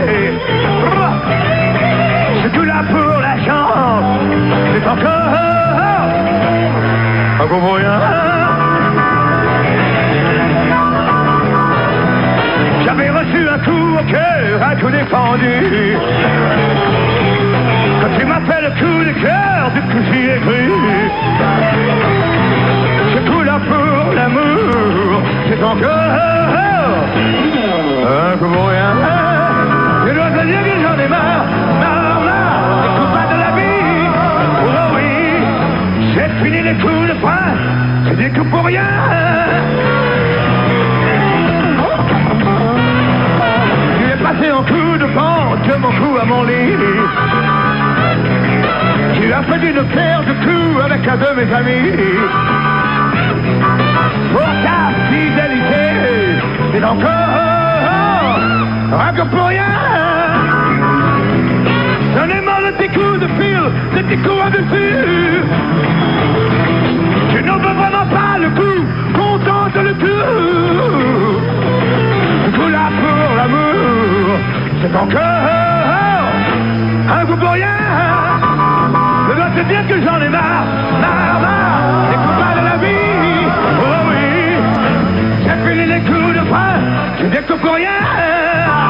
[2.40, 4.20] C'est tout là pour la chance.
[4.72, 5.34] C'est encore.
[7.40, 8.01] un pour moyen.
[12.84, 15.96] J'avais reçu un coup au cœur, un coup défendu.
[18.01, 20.62] Quand tu m'appelles le coup de cœur, du coup j'y ai cru.
[23.12, 23.78] C'est tout là pour
[25.49, 25.89] c'est encore
[28.09, 28.93] un coup pour rien.
[30.07, 31.45] Je dois te dire que j'en ai marre,
[31.81, 34.07] marre, marre, des combats de la vie.
[34.64, 35.11] Oh oui,
[36.14, 37.51] j'ai fini les coups de poing,
[38.07, 38.89] c'est des coups pour rien.
[43.99, 46.76] Tu es passé en coup de pente, de mon cou à mon lit.
[49.14, 52.58] Tu as fait une paire de coups avec un de mes amis.
[54.33, 54.79] Pour ta
[55.11, 55.85] fidélité,
[56.72, 57.49] c'est encore
[59.01, 59.64] un que pour rien.
[62.14, 63.62] J'en ai marre de tes coups de fil,
[63.97, 65.43] de tes coups à dessus.
[67.33, 68.81] Tu n'en veux vraiment pas le coup,
[69.14, 70.26] contente le tout.
[72.57, 74.39] Coup là pour l'amour,
[74.83, 75.59] c'est encore
[77.20, 77.76] un coup pour rien.
[79.29, 80.66] Je dois te dire que j'en ai marre,
[81.01, 82.28] marre, marre,
[87.19, 88.88] frein, j'ai des coups pour rien.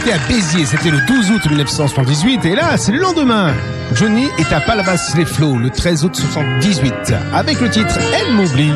[0.00, 3.52] Était à Béziers, c'était le 12 août 1978, et là, c'est le lendemain.
[3.92, 8.72] Johnny est à Palavas-les-Flots le 13 août 78, avec le titre Elle m'oublie.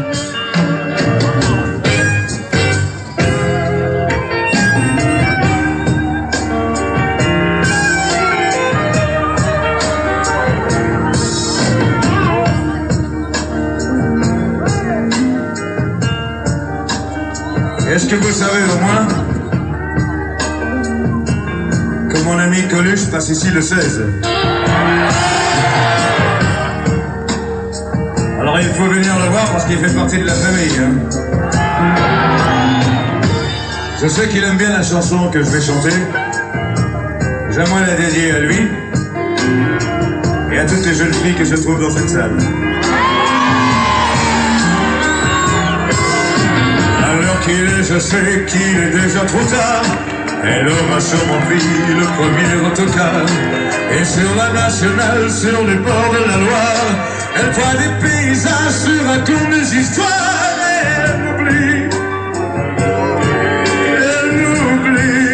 [17.90, 19.03] Est-ce que vous savez au moins
[22.62, 24.02] Coluche passe ici le 16
[28.40, 30.78] Alors il faut venir le voir parce qu'il fait partie de la famille.
[30.78, 30.92] hein.
[34.00, 35.94] Je sais qu'il aime bien la chanson que je vais chanter.
[37.50, 38.68] J'aimerais la dédier à lui
[40.52, 42.36] et à toutes les jeunes filles que je trouve dans cette salle.
[47.02, 49.82] Alors qu'il est, je sais qu'il est déjà trop tard.
[50.46, 51.62] Elle aura sûrement pris
[52.00, 53.22] le premier autocar.
[53.98, 56.90] Et sur la nationale, sur les bords de la Loire,
[57.36, 60.06] elle voit des paysages sur un tour des histoires.
[60.96, 61.88] Elle m'oublie.
[64.02, 65.24] Elle m'oublie.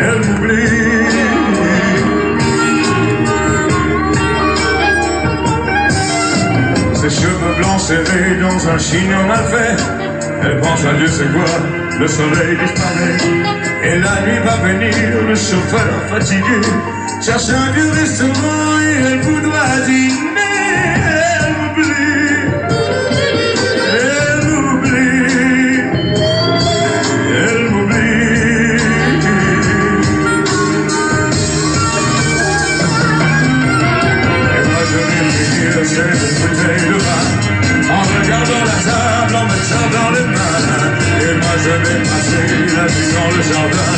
[0.00, 1.08] Elle m'oublie.
[6.94, 9.76] Ses cheveux blancs serrés dans un chignon mal fait.
[10.42, 13.16] Elle pense à Dieu, c'est quoi Le soleil disparaît.
[13.82, 16.60] Et la nuit va venir, le chauffeur fatigué
[17.20, 20.27] cherche un vieux restaurant et elle voudra dîner.
[41.68, 42.36] Je vais passer
[42.76, 43.92] la nuit dans le jardin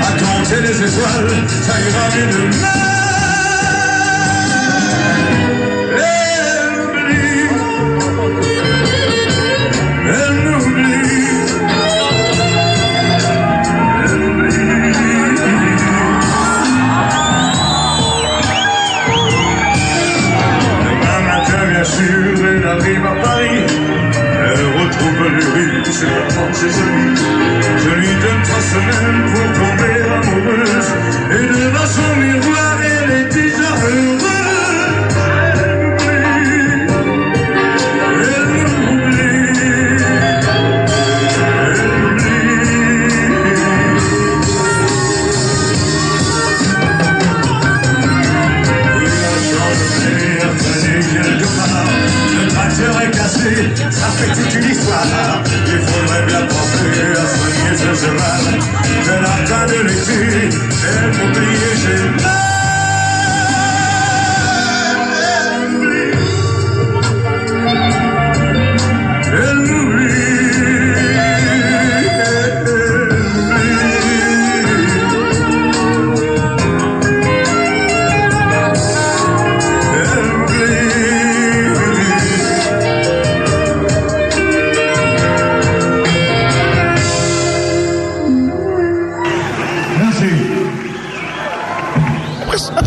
[0.00, 3.01] À compter les étoiles, ça ira mieux demain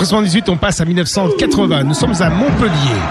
[0.06, 1.84] 1978, on passe à 1980.
[1.84, 3.02] Nous sommes à Montpellier.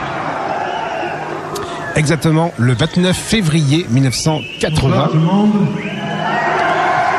[1.96, 5.10] Exactement le 29 février 1980.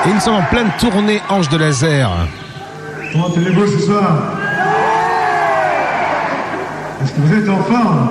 [0.05, 2.09] Et nous sommes en pleine tournée Ange de Laser.
[3.11, 4.17] Comment t'es beau ce soir?
[7.03, 8.09] Est-ce que vous êtes en forme?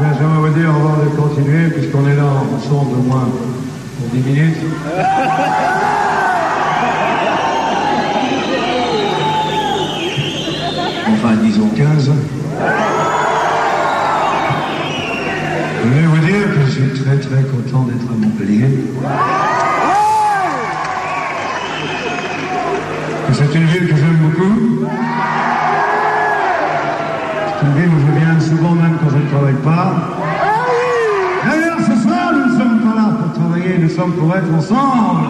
[0.00, 2.22] Ben, J'aimerais vous dire avant de continuer, puisqu'on est là
[2.56, 3.28] ensemble au moins
[3.98, 4.56] pour 10 minutes.
[11.80, 12.12] Enfin, disons 15.
[15.80, 18.68] Je voulais vous dire que je suis très très content d'être à Montpellier?
[23.32, 24.86] C'est une ville que j'aime beaucoup?
[27.60, 29.94] C'est une ville où je viens souvent même quand je ne travaille pas.
[31.44, 35.28] D'ailleurs, ce soir, nous ne sommes pas là pour travailler, nous sommes pour être ensemble.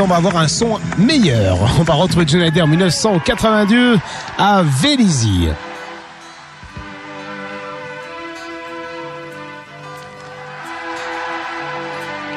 [0.00, 1.58] on va avoir un son meilleur.
[1.78, 3.98] On va retrouver Johnny Hallyday en 1982
[4.38, 5.48] à Vélizy.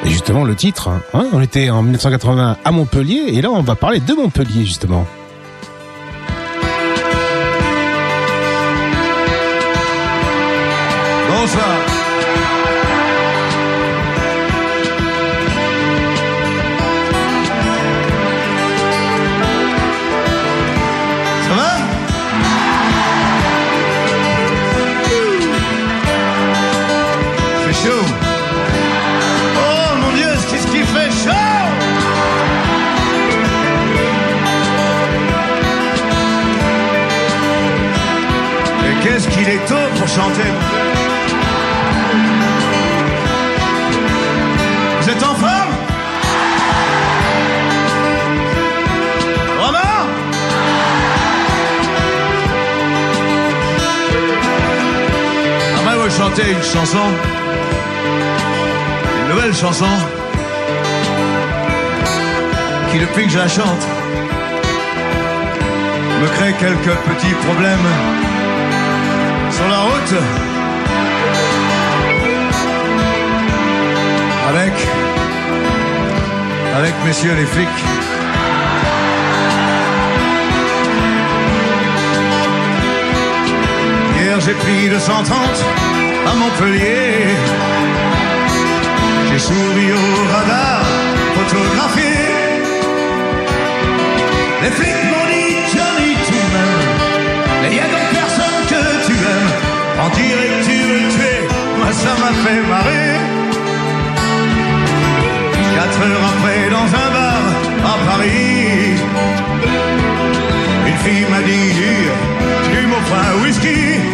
[0.04, 3.62] Et justement, le titre, hein, hein, on était en 1980 à Montpellier, et là, on
[3.62, 5.06] va parler de Montpellier, justement.
[11.28, 11.87] Bonsoir.
[56.72, 56.98] chanson,
[59.22, 59.86] une nouvelle chanson,
[62.90, 63.84] qui depuis que je la chante,
[66.20, 67.88] me crée quelques petits problèmes
[69.50, 70.14] sur la route.
[74.50, 74.72] Avec,
[76.76, 77.68] avec messieurs les flics.
[84.20, 85.97] Hier j'ai pris 230
[86.30, 87.26] à Montpellier.
[89.28, 90.82] J'ai souri au radar,
[91.36, 92.14] photographié.
[94.62, 96.80] Les flics m'ont dit Johnny tout même.
[97.62, 99.52] Mais y a donc personne que tu aimes.
[100.04, 101.38] En direct tu veux tuer,
[101.78, 103.10] moi ça m'a fait marrer.
[105.76, 107.42] Quatre heures après dans un bar
[107.92, 108.98] à Paris.
[110.88, 111.74] Une fille m'a dit,
[112.70, 114.07] tu m'offres un whisky.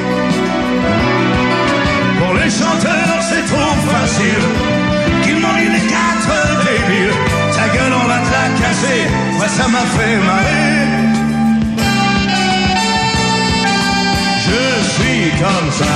[4.15, 4.45] facile
[5.23, 6.35] qu'il m'en les quatre
[6.65, 7.15] débiles.
[7.57, 9.03] Ta gueule, on va te la casser.
[9.37, 10.75] Moi, ça m'a fait marrer.
[14.47, 14.63] Je
[14.95, 15.95] suis comme ça.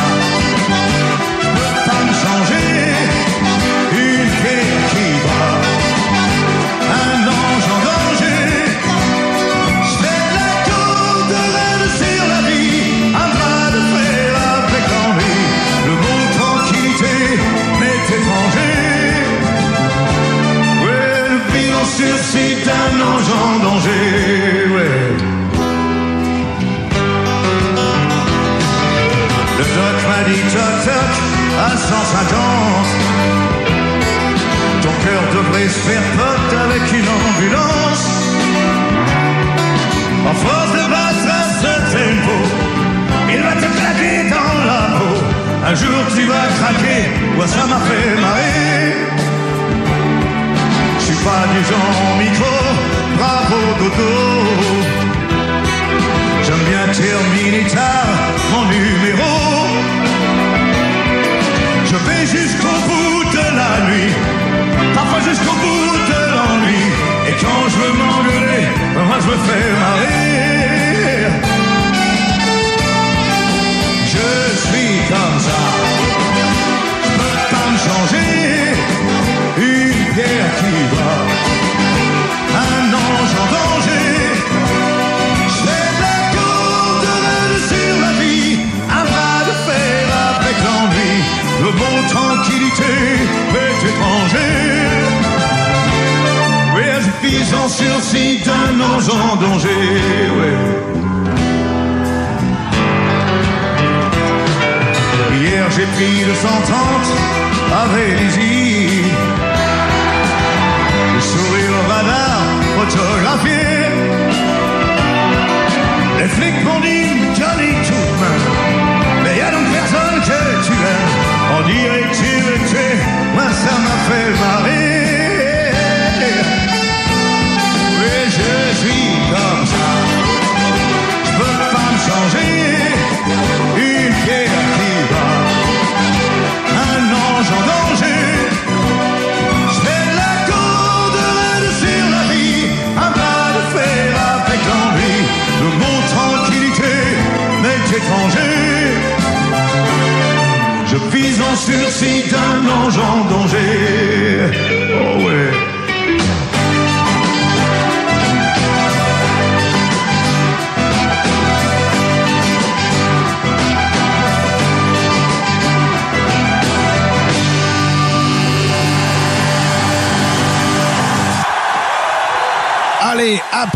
[1.43, 3.38] Je peux pas me changer.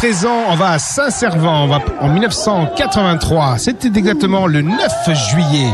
[0.02, 3.58] Présent, on va à Saint-Servant, on va en 1983.
[3.58, 4.76] C'était exactement le 9
[5.30, 5.68] juillet.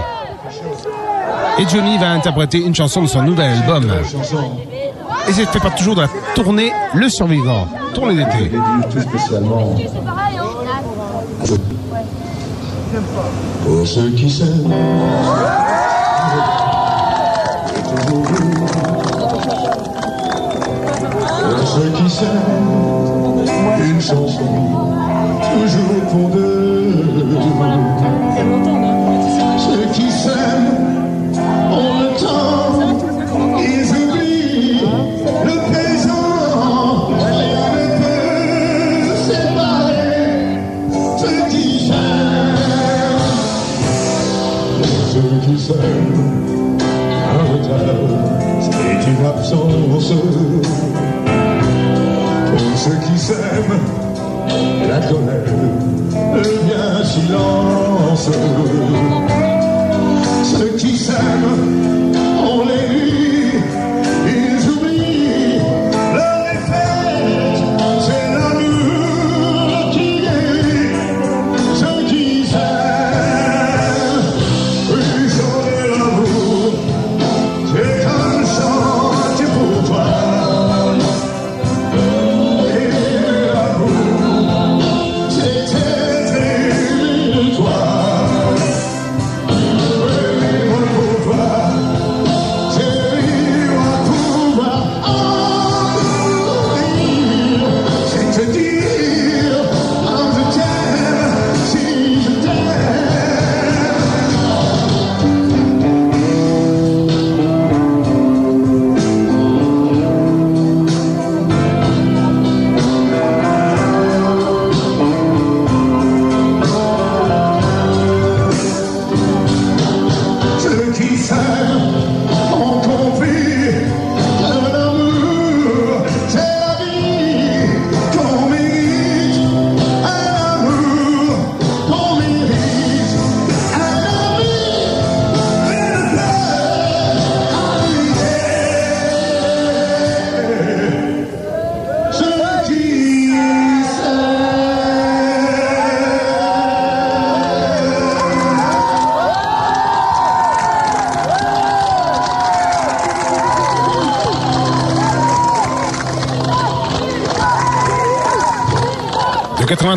[1.58, 3.90] Et Johnny va interpréter une chanson de son nouvel album.
[5.26, 8.50] Et c'est fait pas toujours de la tournée Le Survivant, tournée d'été.
[13.64, 13.86] pour
[23.90, 24.44] une chanson,
[25.54, 26.94] toujours pour deux.
[29.58, 30.74] Ceux qui s'aiment
[31.72, 32.80] ont le temps,
[33.58, 34.82] ils oublient
[35.44, 37.08] le présent.
[37.18, 40.16] Rien ne peut séparer
[41.18, 42.58] ceux qui s'aiment.
[45.12, 46.78] Ceux qui s'aiment,
[47.30, 48.00] un retard,
[48.60, 50.12] c'est une absence.
[52.84, 53.80] Ceux qui s'aiment,
[54.88, 55.42] la colère
[56.34, 58.30] devient silence.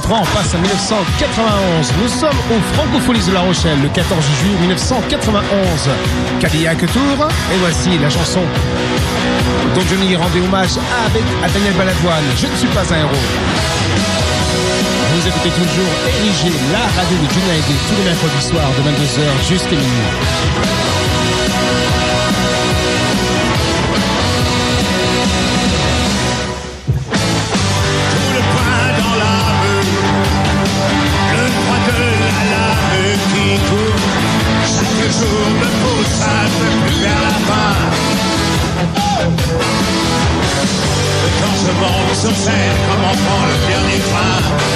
[0.10, 1.94] on passe à 1991.
[2.02, 5.45] Nous sommes aux Francopholies de La Rochelle le 14 juillet 1991.
[6.40, 8.41] Cadillac Tour, et voici la chanson
[9.76, 11.23] dont Johnny rendait hommage avec
[11.53, 12.23] Daniel Balavoine.
[12.38, 13.26] Je ne suis pas un héros.
[15.14, 19.76] Vous écoutez toujours Érigé, la radio de Johnny tous les mercredis soirs de 22h jusqu'à
[19.76, 21.30] minuit.
[42.22, 42.53] Sur scène,
[42.88, 44.70] comme on prend le dernier train.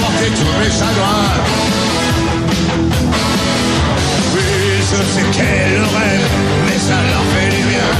[0.00, 1.32] Manqué à tous mes chagrins.
[4.34, 4.50] Oui,
[4.90, 6.34] je sais qu'elle rêve,
[6.66, 7.90] mais ça leur fait du bien.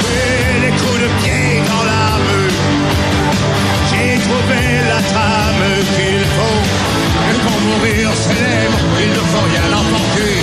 [0.00, 0.26] Oui,
[0.62, 2.52] les coups de pied dans la rue,
[3.90, 5.64] j'ai trouvé la trame
[5.94, 6.62] qu'il faut.
[7.30, 10.36] Et pour mourir célèbre, il ne faut rien emporter.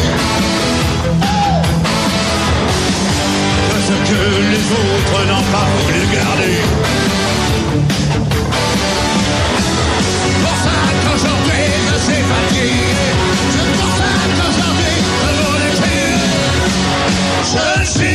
[4.06, 6.85] Que les autres n'ont pas voulu garder.
[17.56, 18.15] chance.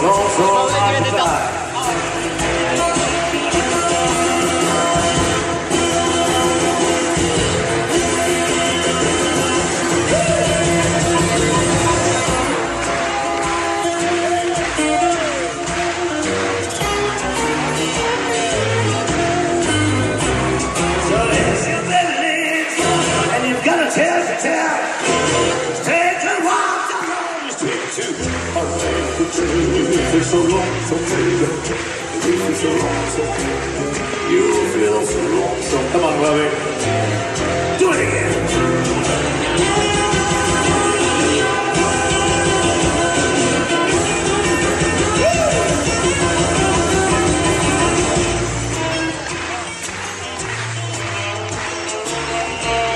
[0.00, 0.47] Gracias.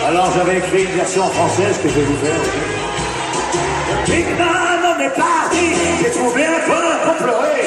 [0.06, 2.40] Alors j'avais écrit une version française que je vais vous faire
[5.02, 7.66] les parties, j'ai trouvé un pain pour pleurer.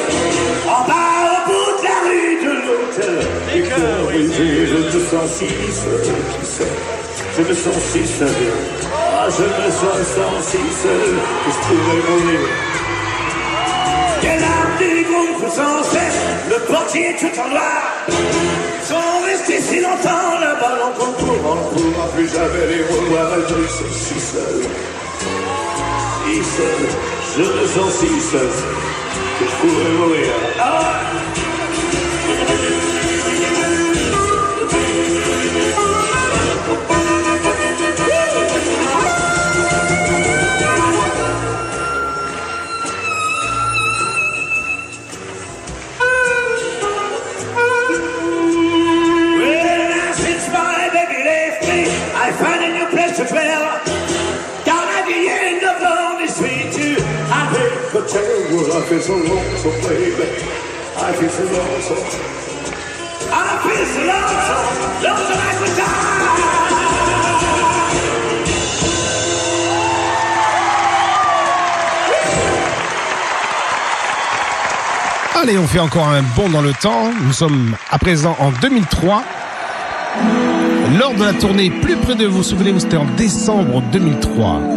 [0.68, 5.30] En bas, au bout de la rue de l'hôtel, les cœurs brisés, je me sens
[5.38, 5.48] si
[5.82, 6.04] seul,
[7.38, 8.30] je me sens si seul.
[8.94, 12.48] Ah, je me sens si seul, que je pourrais mourir.
[14.22, 15.06] Quelle arme du
[15.50, 17.82] sans cesse, le portier tout en noir.
[18.84, 23.56] Sans rester si longtemps là-bas, l'on comprend, on ne pourra plus jamais les revoir, je
[23.56, 24.62] me sens si seul.
[26.26, 27.15] Si seul.
[27.38, 28.64] je ne salsichas.
[29.40, 30.36] Descubra a baleia.
[30.60, 31.35] Ah!
[75.42, 77.12] Allez, on fait encore un bond dans le temps.
[77.24, 79.24] Nous sommes à présent en 2003.
[81.00, 84.75] Lors de la tournée Plus près de vous, souvenez-vous, c'était en décembre 2003.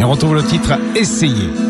[0.00, 1.69] Et on retrouve le titre Essayer.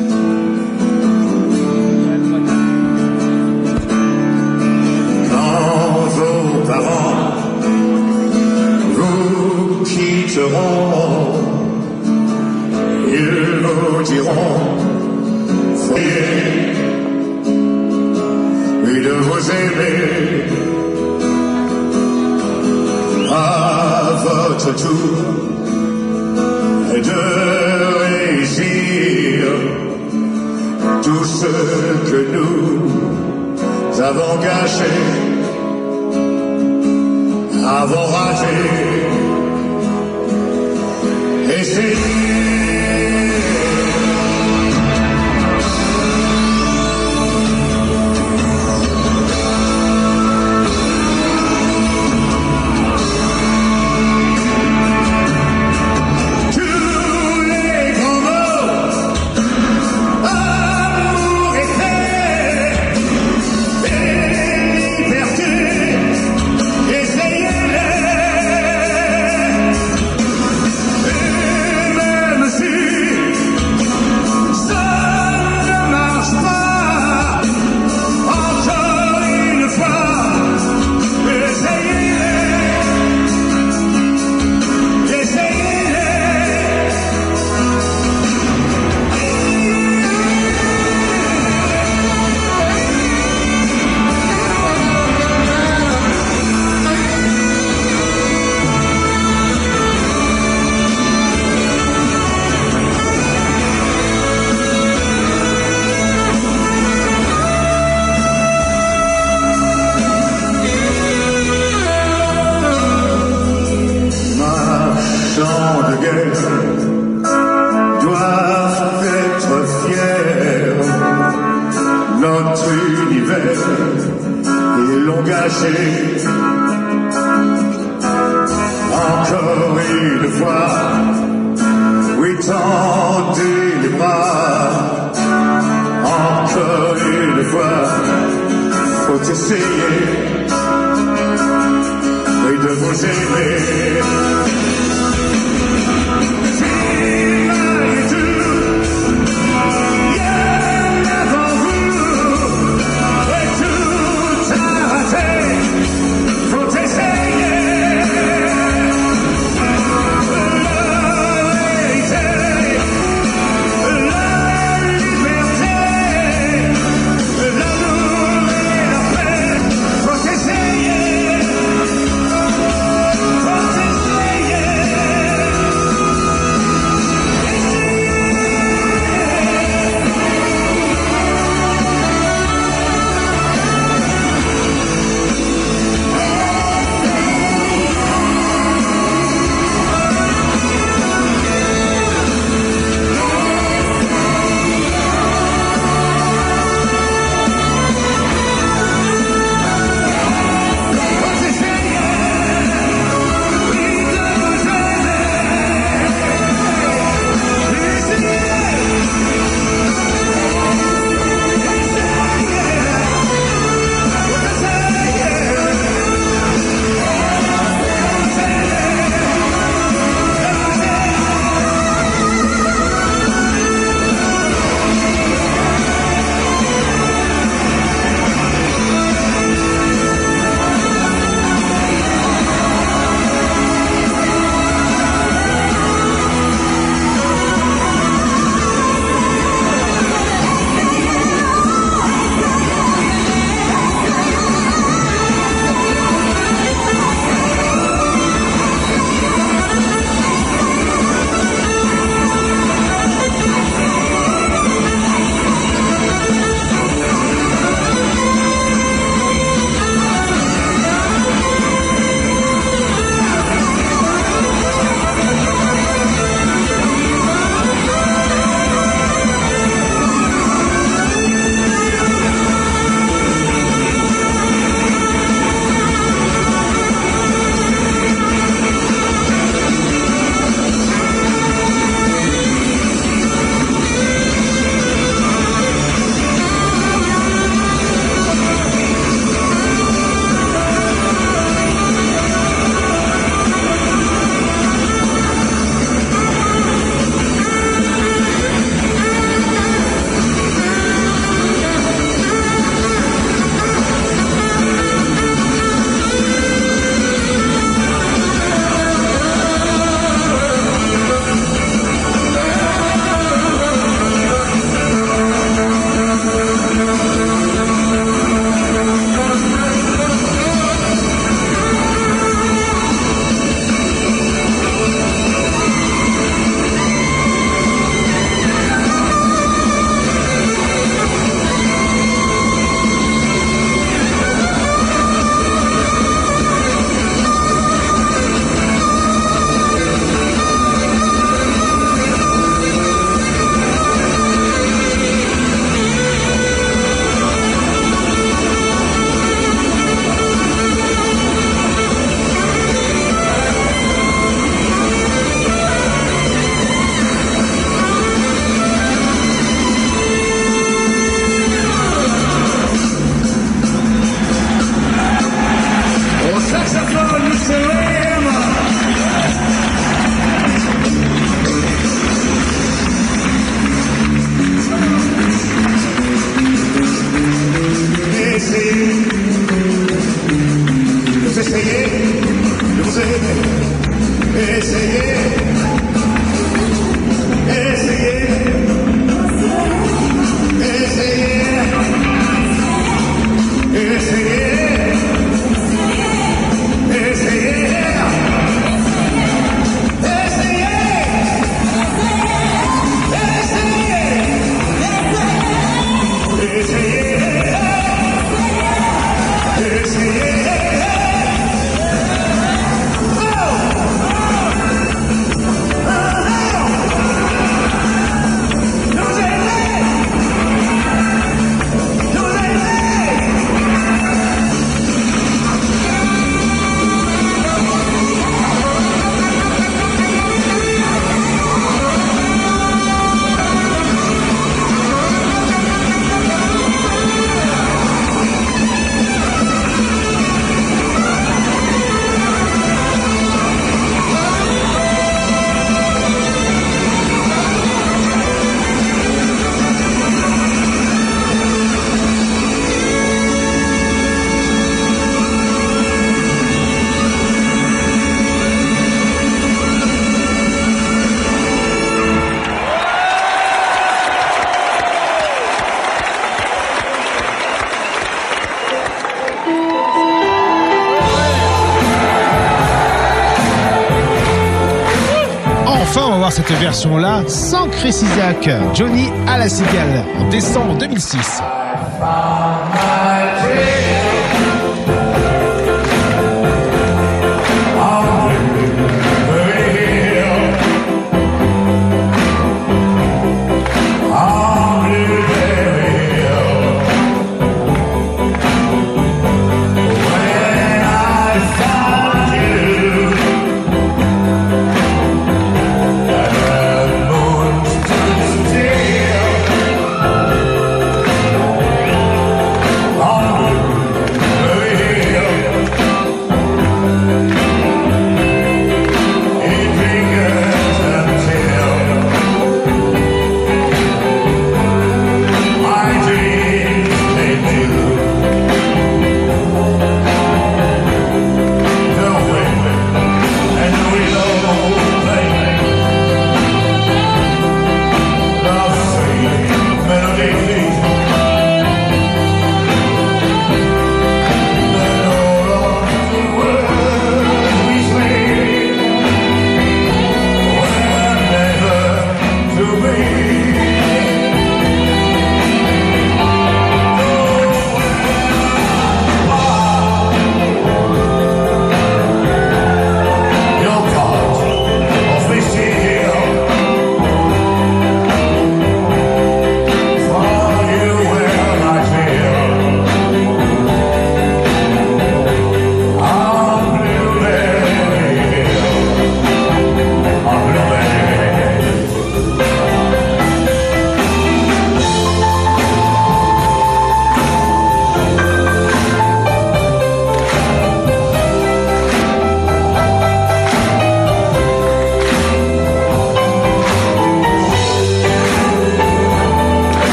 [476.51, 478.48] Cette version-là sans Chris Isaac.
[478.74, 481.43] Johnny à la cigale en décembre 2006.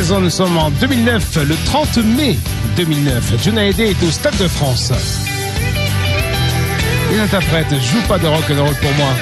[0.00, 2.38] Nous sommes en 2009, le 30 mai
[2.76, 3.34] 2009.
[3.42, 4.92] John Hallyday est au Stade de France.
[7.12, 9.12] Il interprète Joue pas de rock and roll pour moi.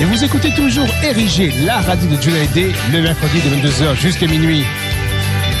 [0.00, 4.28] Et vous écoutez toujours Érigé, la radio de John Hallyday, le mercredi de 22h jusqu'à
[4.28, 4.64] minuit.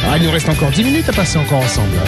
[0.08, 1.98] Ah, il nous reste encore 10 minutes à passer encore ensemble.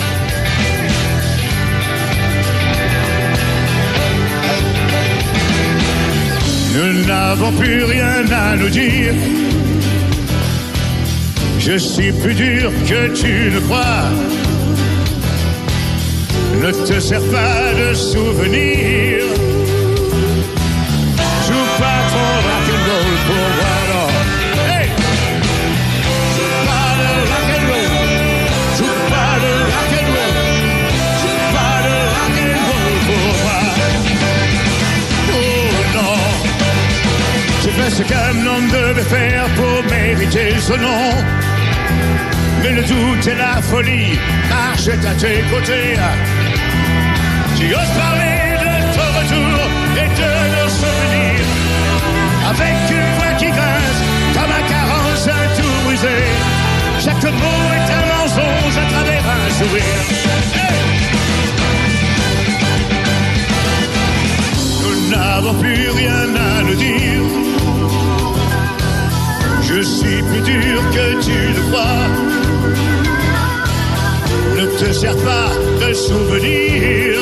[6.72, 9.12] Nous n'avons plus rien à nous dire.
[11.66, 14.10] Je suis plus dur que tu ne crois.
[16.60, 19.24] Ne te sers pas de souvenirs.
[21.46, 24.08] Joue pas ton rock'n'roll pour moi, non.
[24.68, 24.88] Hey!
[26.36, 27.92] Joue pas de rock'n'roll.
[28.76, 30.36] Joue pas de rock'n'roll.
[31.22, 31.76] Joue pas
[32.12, 33.60] rock'n'roll pour moi.
[35.32, 36.20] Oh non.
[37.62, 41.43] J'ai fait ce qu'un homme devait faire pour mériter ce nom.
[42.64, 44.18] Mais le doute et la folie
[44.48, 45.96] marchent à tes côtés.
[47.58, 49.56] Tu oses parler de ton retour
[50.02, 51.48] et de nos souvenirs.
[52.48, 54.00] Avec une voix qui grince
[54.32, 56.18] comme un carence, un tout brisé.
[57.04, 60.02] Chaque mot est un mensonge à travers un sourire.
[64.80, 67.44] Nous n'avons plus rien à nous dire.
[69.60, 72.43] Je suis plus dur que tu le crois.
[76.14, 77.12] souvenir.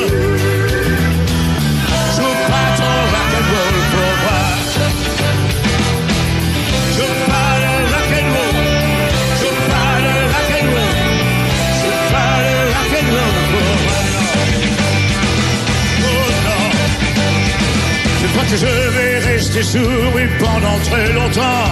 [2.13, 4.43] Je veux pas ton rock'n'roll pour moi.
[6.95, 8.57] Je veux pas le rock'n'roll.
[9.39, 11.01] Je veux pas le rock'n'roll.
[11.79, 14.01] Je veux pas le rock'n'roll pour moi.
[16.09, 16.65] Oh non.
[18.19, 21.69] Je crois que je vais rester sourd et pendant très longtemps.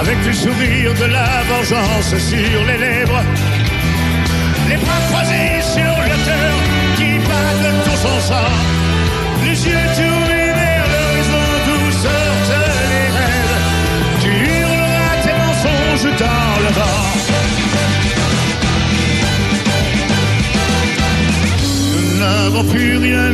[0.00, 2.91] Avec le sourire de la vengeance sur les lèvres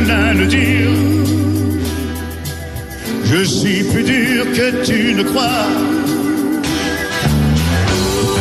[0.09, 0.89] à nous dire.
[3.25, 5.67] Je suis plus dur que tu ne crois.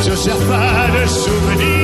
[0.06, 1.77] Je sers pas de souvenir.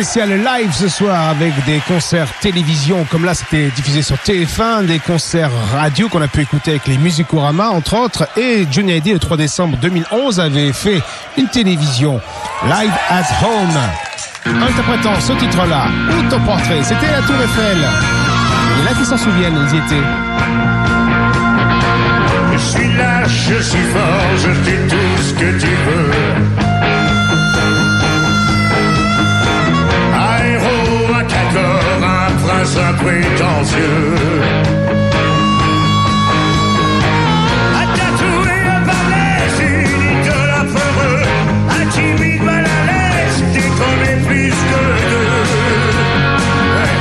[0.00, 4.98] Spécial live ce soir avec des concerts télévision comme là c'était diffusé sur TF1, des
[4.98, 8.26] concerts radio qu'on a pu écouter avec les Musicorama entre autres.
[8.38, 11.02] Et Johnny Hallyday le 3 décembre 2011 avait fait
[11.36, 12.18] une télévision
[12.64, 14.62] live at home.
[14.62, 17.76] Interprétant ce titre-là autoportrait c'était la Tour Eiffel.
[17.76, 20.06] Et là qui s'en souviennent ils y étaient.
[22.54, 26.99] Je suis là, je suis fort, je fais tout ce que tu veux.
[32.60, 34.14] Prince imprétentieux.
[37.74, 41.22] Un tatoué, un balèze, une idole affreux,
[41.70, 45.40] un timide mal à l'aise, est plus que deux.
[46.74, 46.94] Ouais.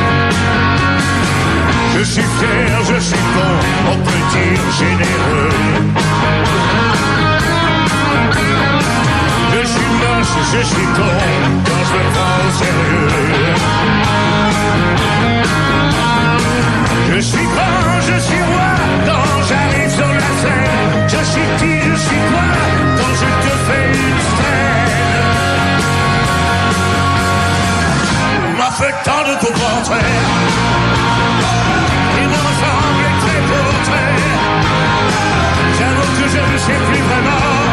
[1.97, 3.53] Je suis fier, je suis bon,
[3.91, 5.53] on peut dire généreux.
[9.51, 11.17] Je suis moche, je suis con,
[11.65, 14.08] quand je me prends au sérieux.
[17.11, 18.69] Je suis grand, je suis roi,
[19.05, 21.07] quand j'arrive sur la scène.
[21.07, 22.47] Je suis qui, je suis quoi,
[22.97, 24.79] quand je te fais une scène.
[28.57, 30.15] M'affectant de ton portrait.
[32.21, 34.15] Il me ressemble très portrait.
[35.77, 37.68] J'avoue que je ne sais plus vraiment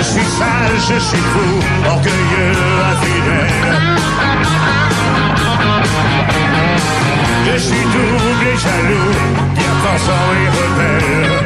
[0.00, 1.48] Je suis sage, je suis fou,
[1.86, 2.54] orgueilleux,
[2.90, 3.76] infidèle.
[7.44, 9.12] Je suis double et jaloux,
[9.54, 11.44] bien pensant et rebelle.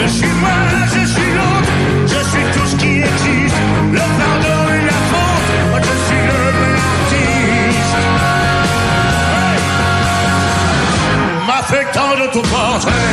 [0.00, 1.72] Je suis moi, je suis l'autre,
[2.06, 3.60] je suis tout ce qui existe.
[3.92, 7.96] Le pardon et la faute, moi je suis le bel artiste.
[11.46, 13.12] M'affectant de ton portrait,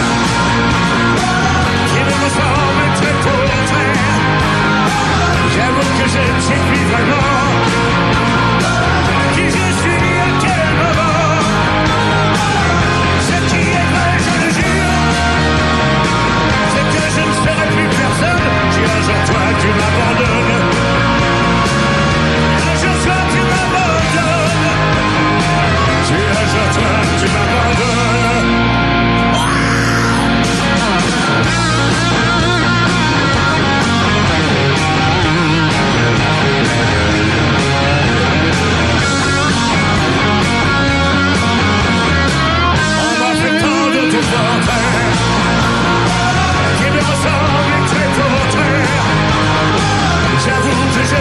[5.53, 7.41] J'avoue que je ne plus vraiment
[9.33, 9.97] qui je suis
[10.39, 11.41] à.
[13.27, 14.95] Ce qui est vrai, je le jure,
[16.71, 20.67] c'est que je ne serai plus personne si un tu m'abandonnes.
[22.57, 22.75] Un
[23.31, 24.61] tu m'abandonnes.
[25.81, 26.19] Un
[27.19, 28.10] tu m'abandonnes.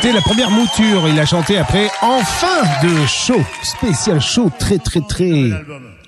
[0.00, 1.08] c'était la première mouture.
[1.08, 5.50] Il a chanté après enfin de show spécial show très très très.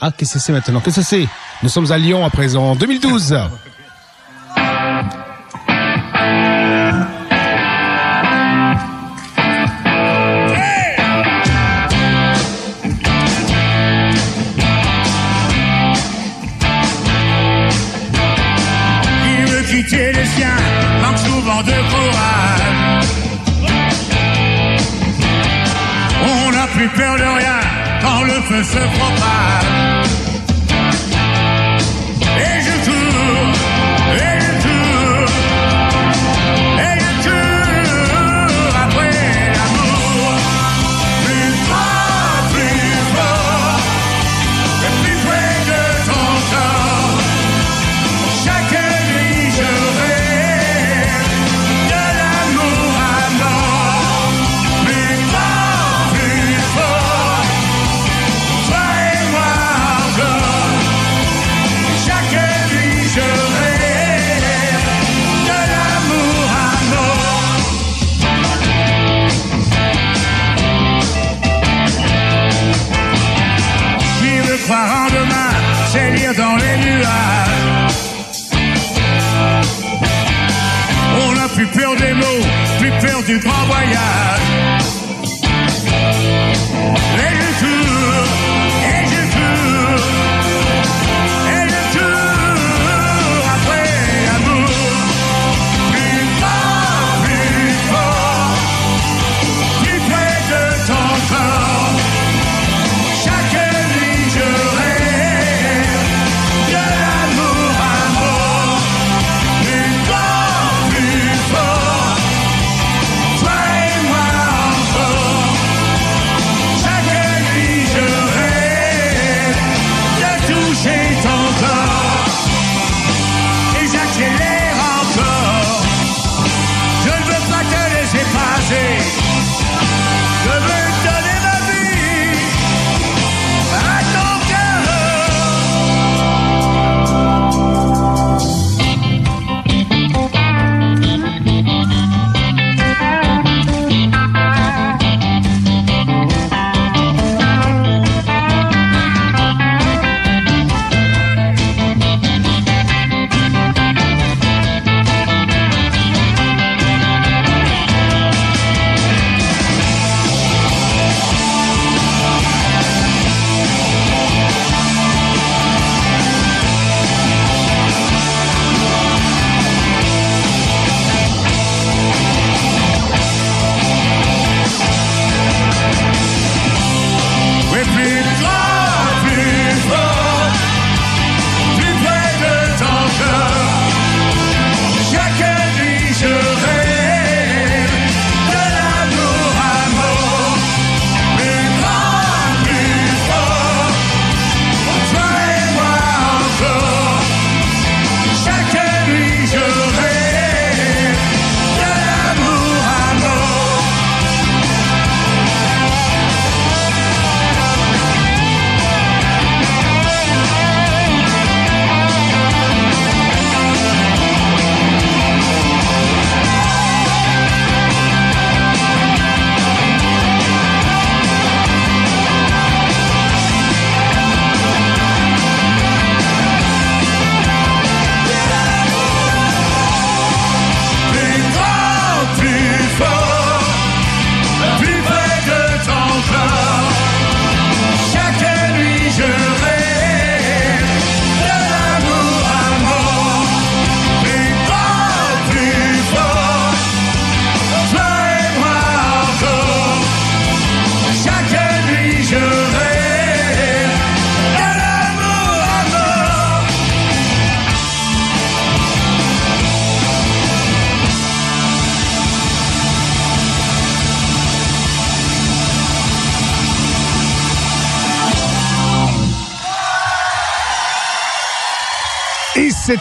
[0.01, 0.81] Ah qu'est-ce que c'est maintenant?
[0.81, 1.27] Qu'est-ce que c'est?
[1.62, 3.37] Nous sommes à Lyon à présent 2012.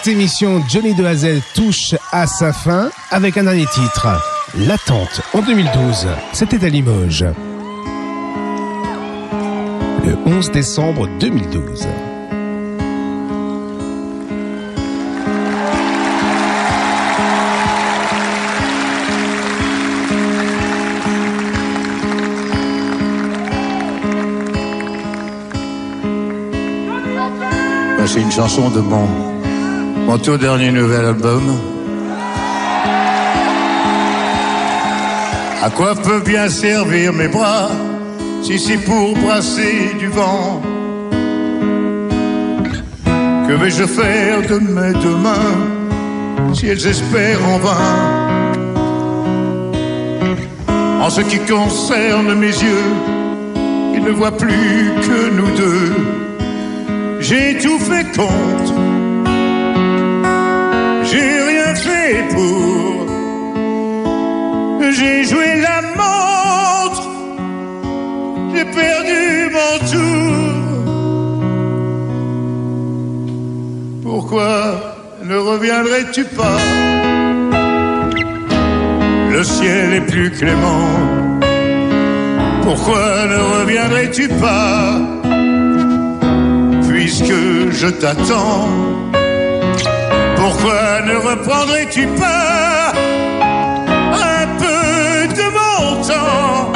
[0.02, 4.08] Cette émission Johnny de Hazel touche à sa fin avec un dernier titre,
[4.56, 6.08] L'attente en 2012.
[6.32, 7.26] C'était à Limoges.
[10.06, 11.86] Le 11 décembre 2012.
[28.06, 29.39] c'est une chanson de monde
[30.10, 31.44] mon tout dernier nouvel album.
[35.62, 37.70] À quoi peut bien servir mes bras
[38.42, 40.64] si c'est pour brasser du vent?
[43.48, 45.58] Que vais-je faire de mes deux mains
[46.56, 47.90] si elles espèrent en vain?
[51.06, 52.90] En ce qui concerne mes yeux,
[53.94, 55.94] ils ne voient plus que nous deux.
[57.20, 58.74] J'ai tout fait contre,
[64.92, 67.08] J'ai joué la montre,
[68.54, 69.22] j'ai perdu
[69.58, 70.34] mon tour.
[74.04, 74.54] Pourquoi
[75.24, 76.60] ne reviendrais-tu pas?
[79.32, 80.90] Le ciel est plus clément.
[82.64, 84.98] Pourquoi ne reviendrais-tu pas?
[86.90, 87.40] Puisque
[87.72, 88.99] je t'attends.
[90.50, 92.92] Pourquoi ne reprendrais-tu pas
[94.14, 96.72] un peu de mon temps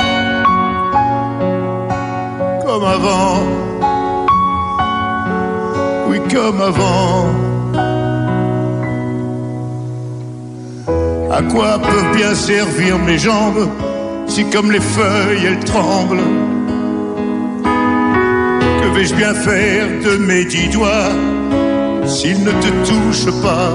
[2.63, 3.41] Comme avant?
[6.07, 7.25] Oui, comme avant.
[11.31, 13.67] À quoi peuvent bien servir mes jambes
[14.27, 16.21] si comme les feuilles elles tremblent?
[17.63, 21.32] Que vais-je bien faire de mes dix doigts?
[22.05, 23.73] S'ils ne te touchent pas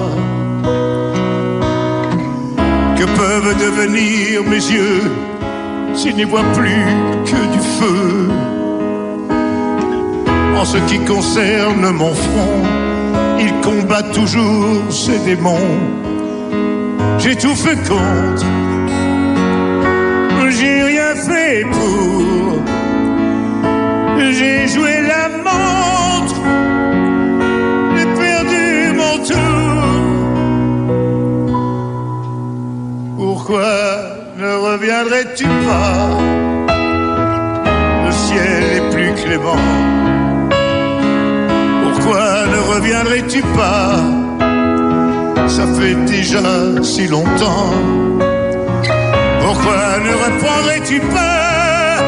[2.96, 5.02] Que peuvent devenir mes yeux
[5.94, 6.86] s'ils n'y voient plus
[7.24, 8.28] que du feu?
[10.56, 12.62] En ce qui concerne mon front,
[13.38, 15.76] il combat toujours ses démons.
[17.18, 18.46] J'ai tout fait contre,
[20.50, 22.62] j'ai rien fait pour.
[24.18, 25.37] J'ai joué la
[33.48, 33.80] Pourquoi
[34.36, 36.20] ne reviendrais-tu pas?
[38.04, 39.64] Le ciel est plus clément.
[41.82, 43.88] Pourquoi ne reviendrais-tu pas?
[45.48, 46.42] Ça fait déjà
[46.82, 47.72] si longtemps.
[49.40, 52.02] Pourquoi ne reprendrais-tu pas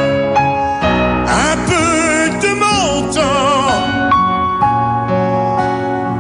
[1.49, 2.87] un peu de mon
[3.17, 3.79] temps?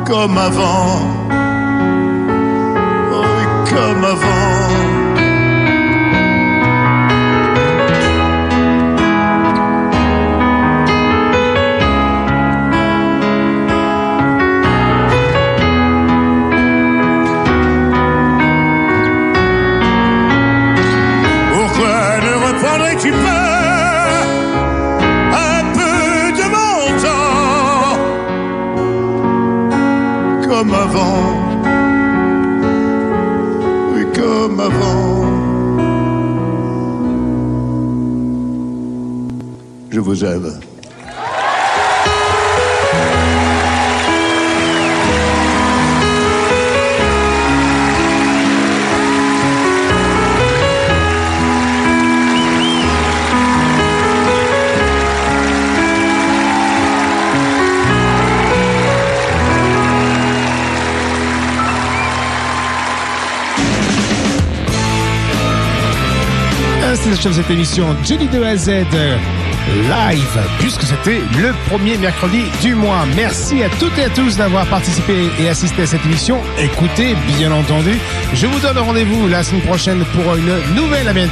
[0.07, 0.97] Comme avant,
[3.13, 4.30] oui, comme avant.
[30.61, 31.23] Comme avant
[33.95, 35.25] Oui, comme avant.
[39.91, 40.60] Je vous aime.
[67.03, 69.17] S'achève cette émission Jelly de A à Z euh,
[69.89, 73.05] live, puisque c'était le premier mercredi du mois.
[73.17, 76.39] Merci à toutes et à tous d'avoir participé et assisté à cette émission.
[76.59, 77.99] Écoutez, bien entendu,
[78.35, 81.29] je vous donne rendez-vous la semaine prochaine pour une nouvelle avent-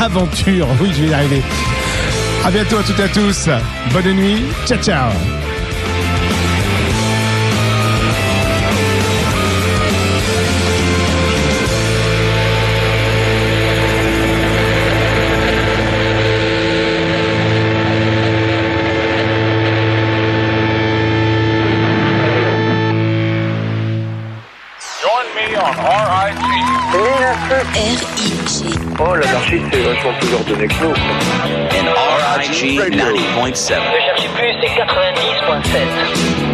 [0.00, 0.66] aventure.
[0.80, 1.42] Oui, je vais y arriver.
[2.44, 3.48] À bientôt à toutes et à tous.
[3.92, 4.42] Bonne nuit.
[4.66, 5.10] Ciao, ciao.
[25.78, 26.40] RIG.
[28.98, 30.90] Oh, l'anarchiste, c'est vachement plus ordonné que nous.
[30.90, 31.88] And
[32.38, 32.90] RIG 90.7.
[32.90, 36.49] Ne cherchez plus, c'est 90.7.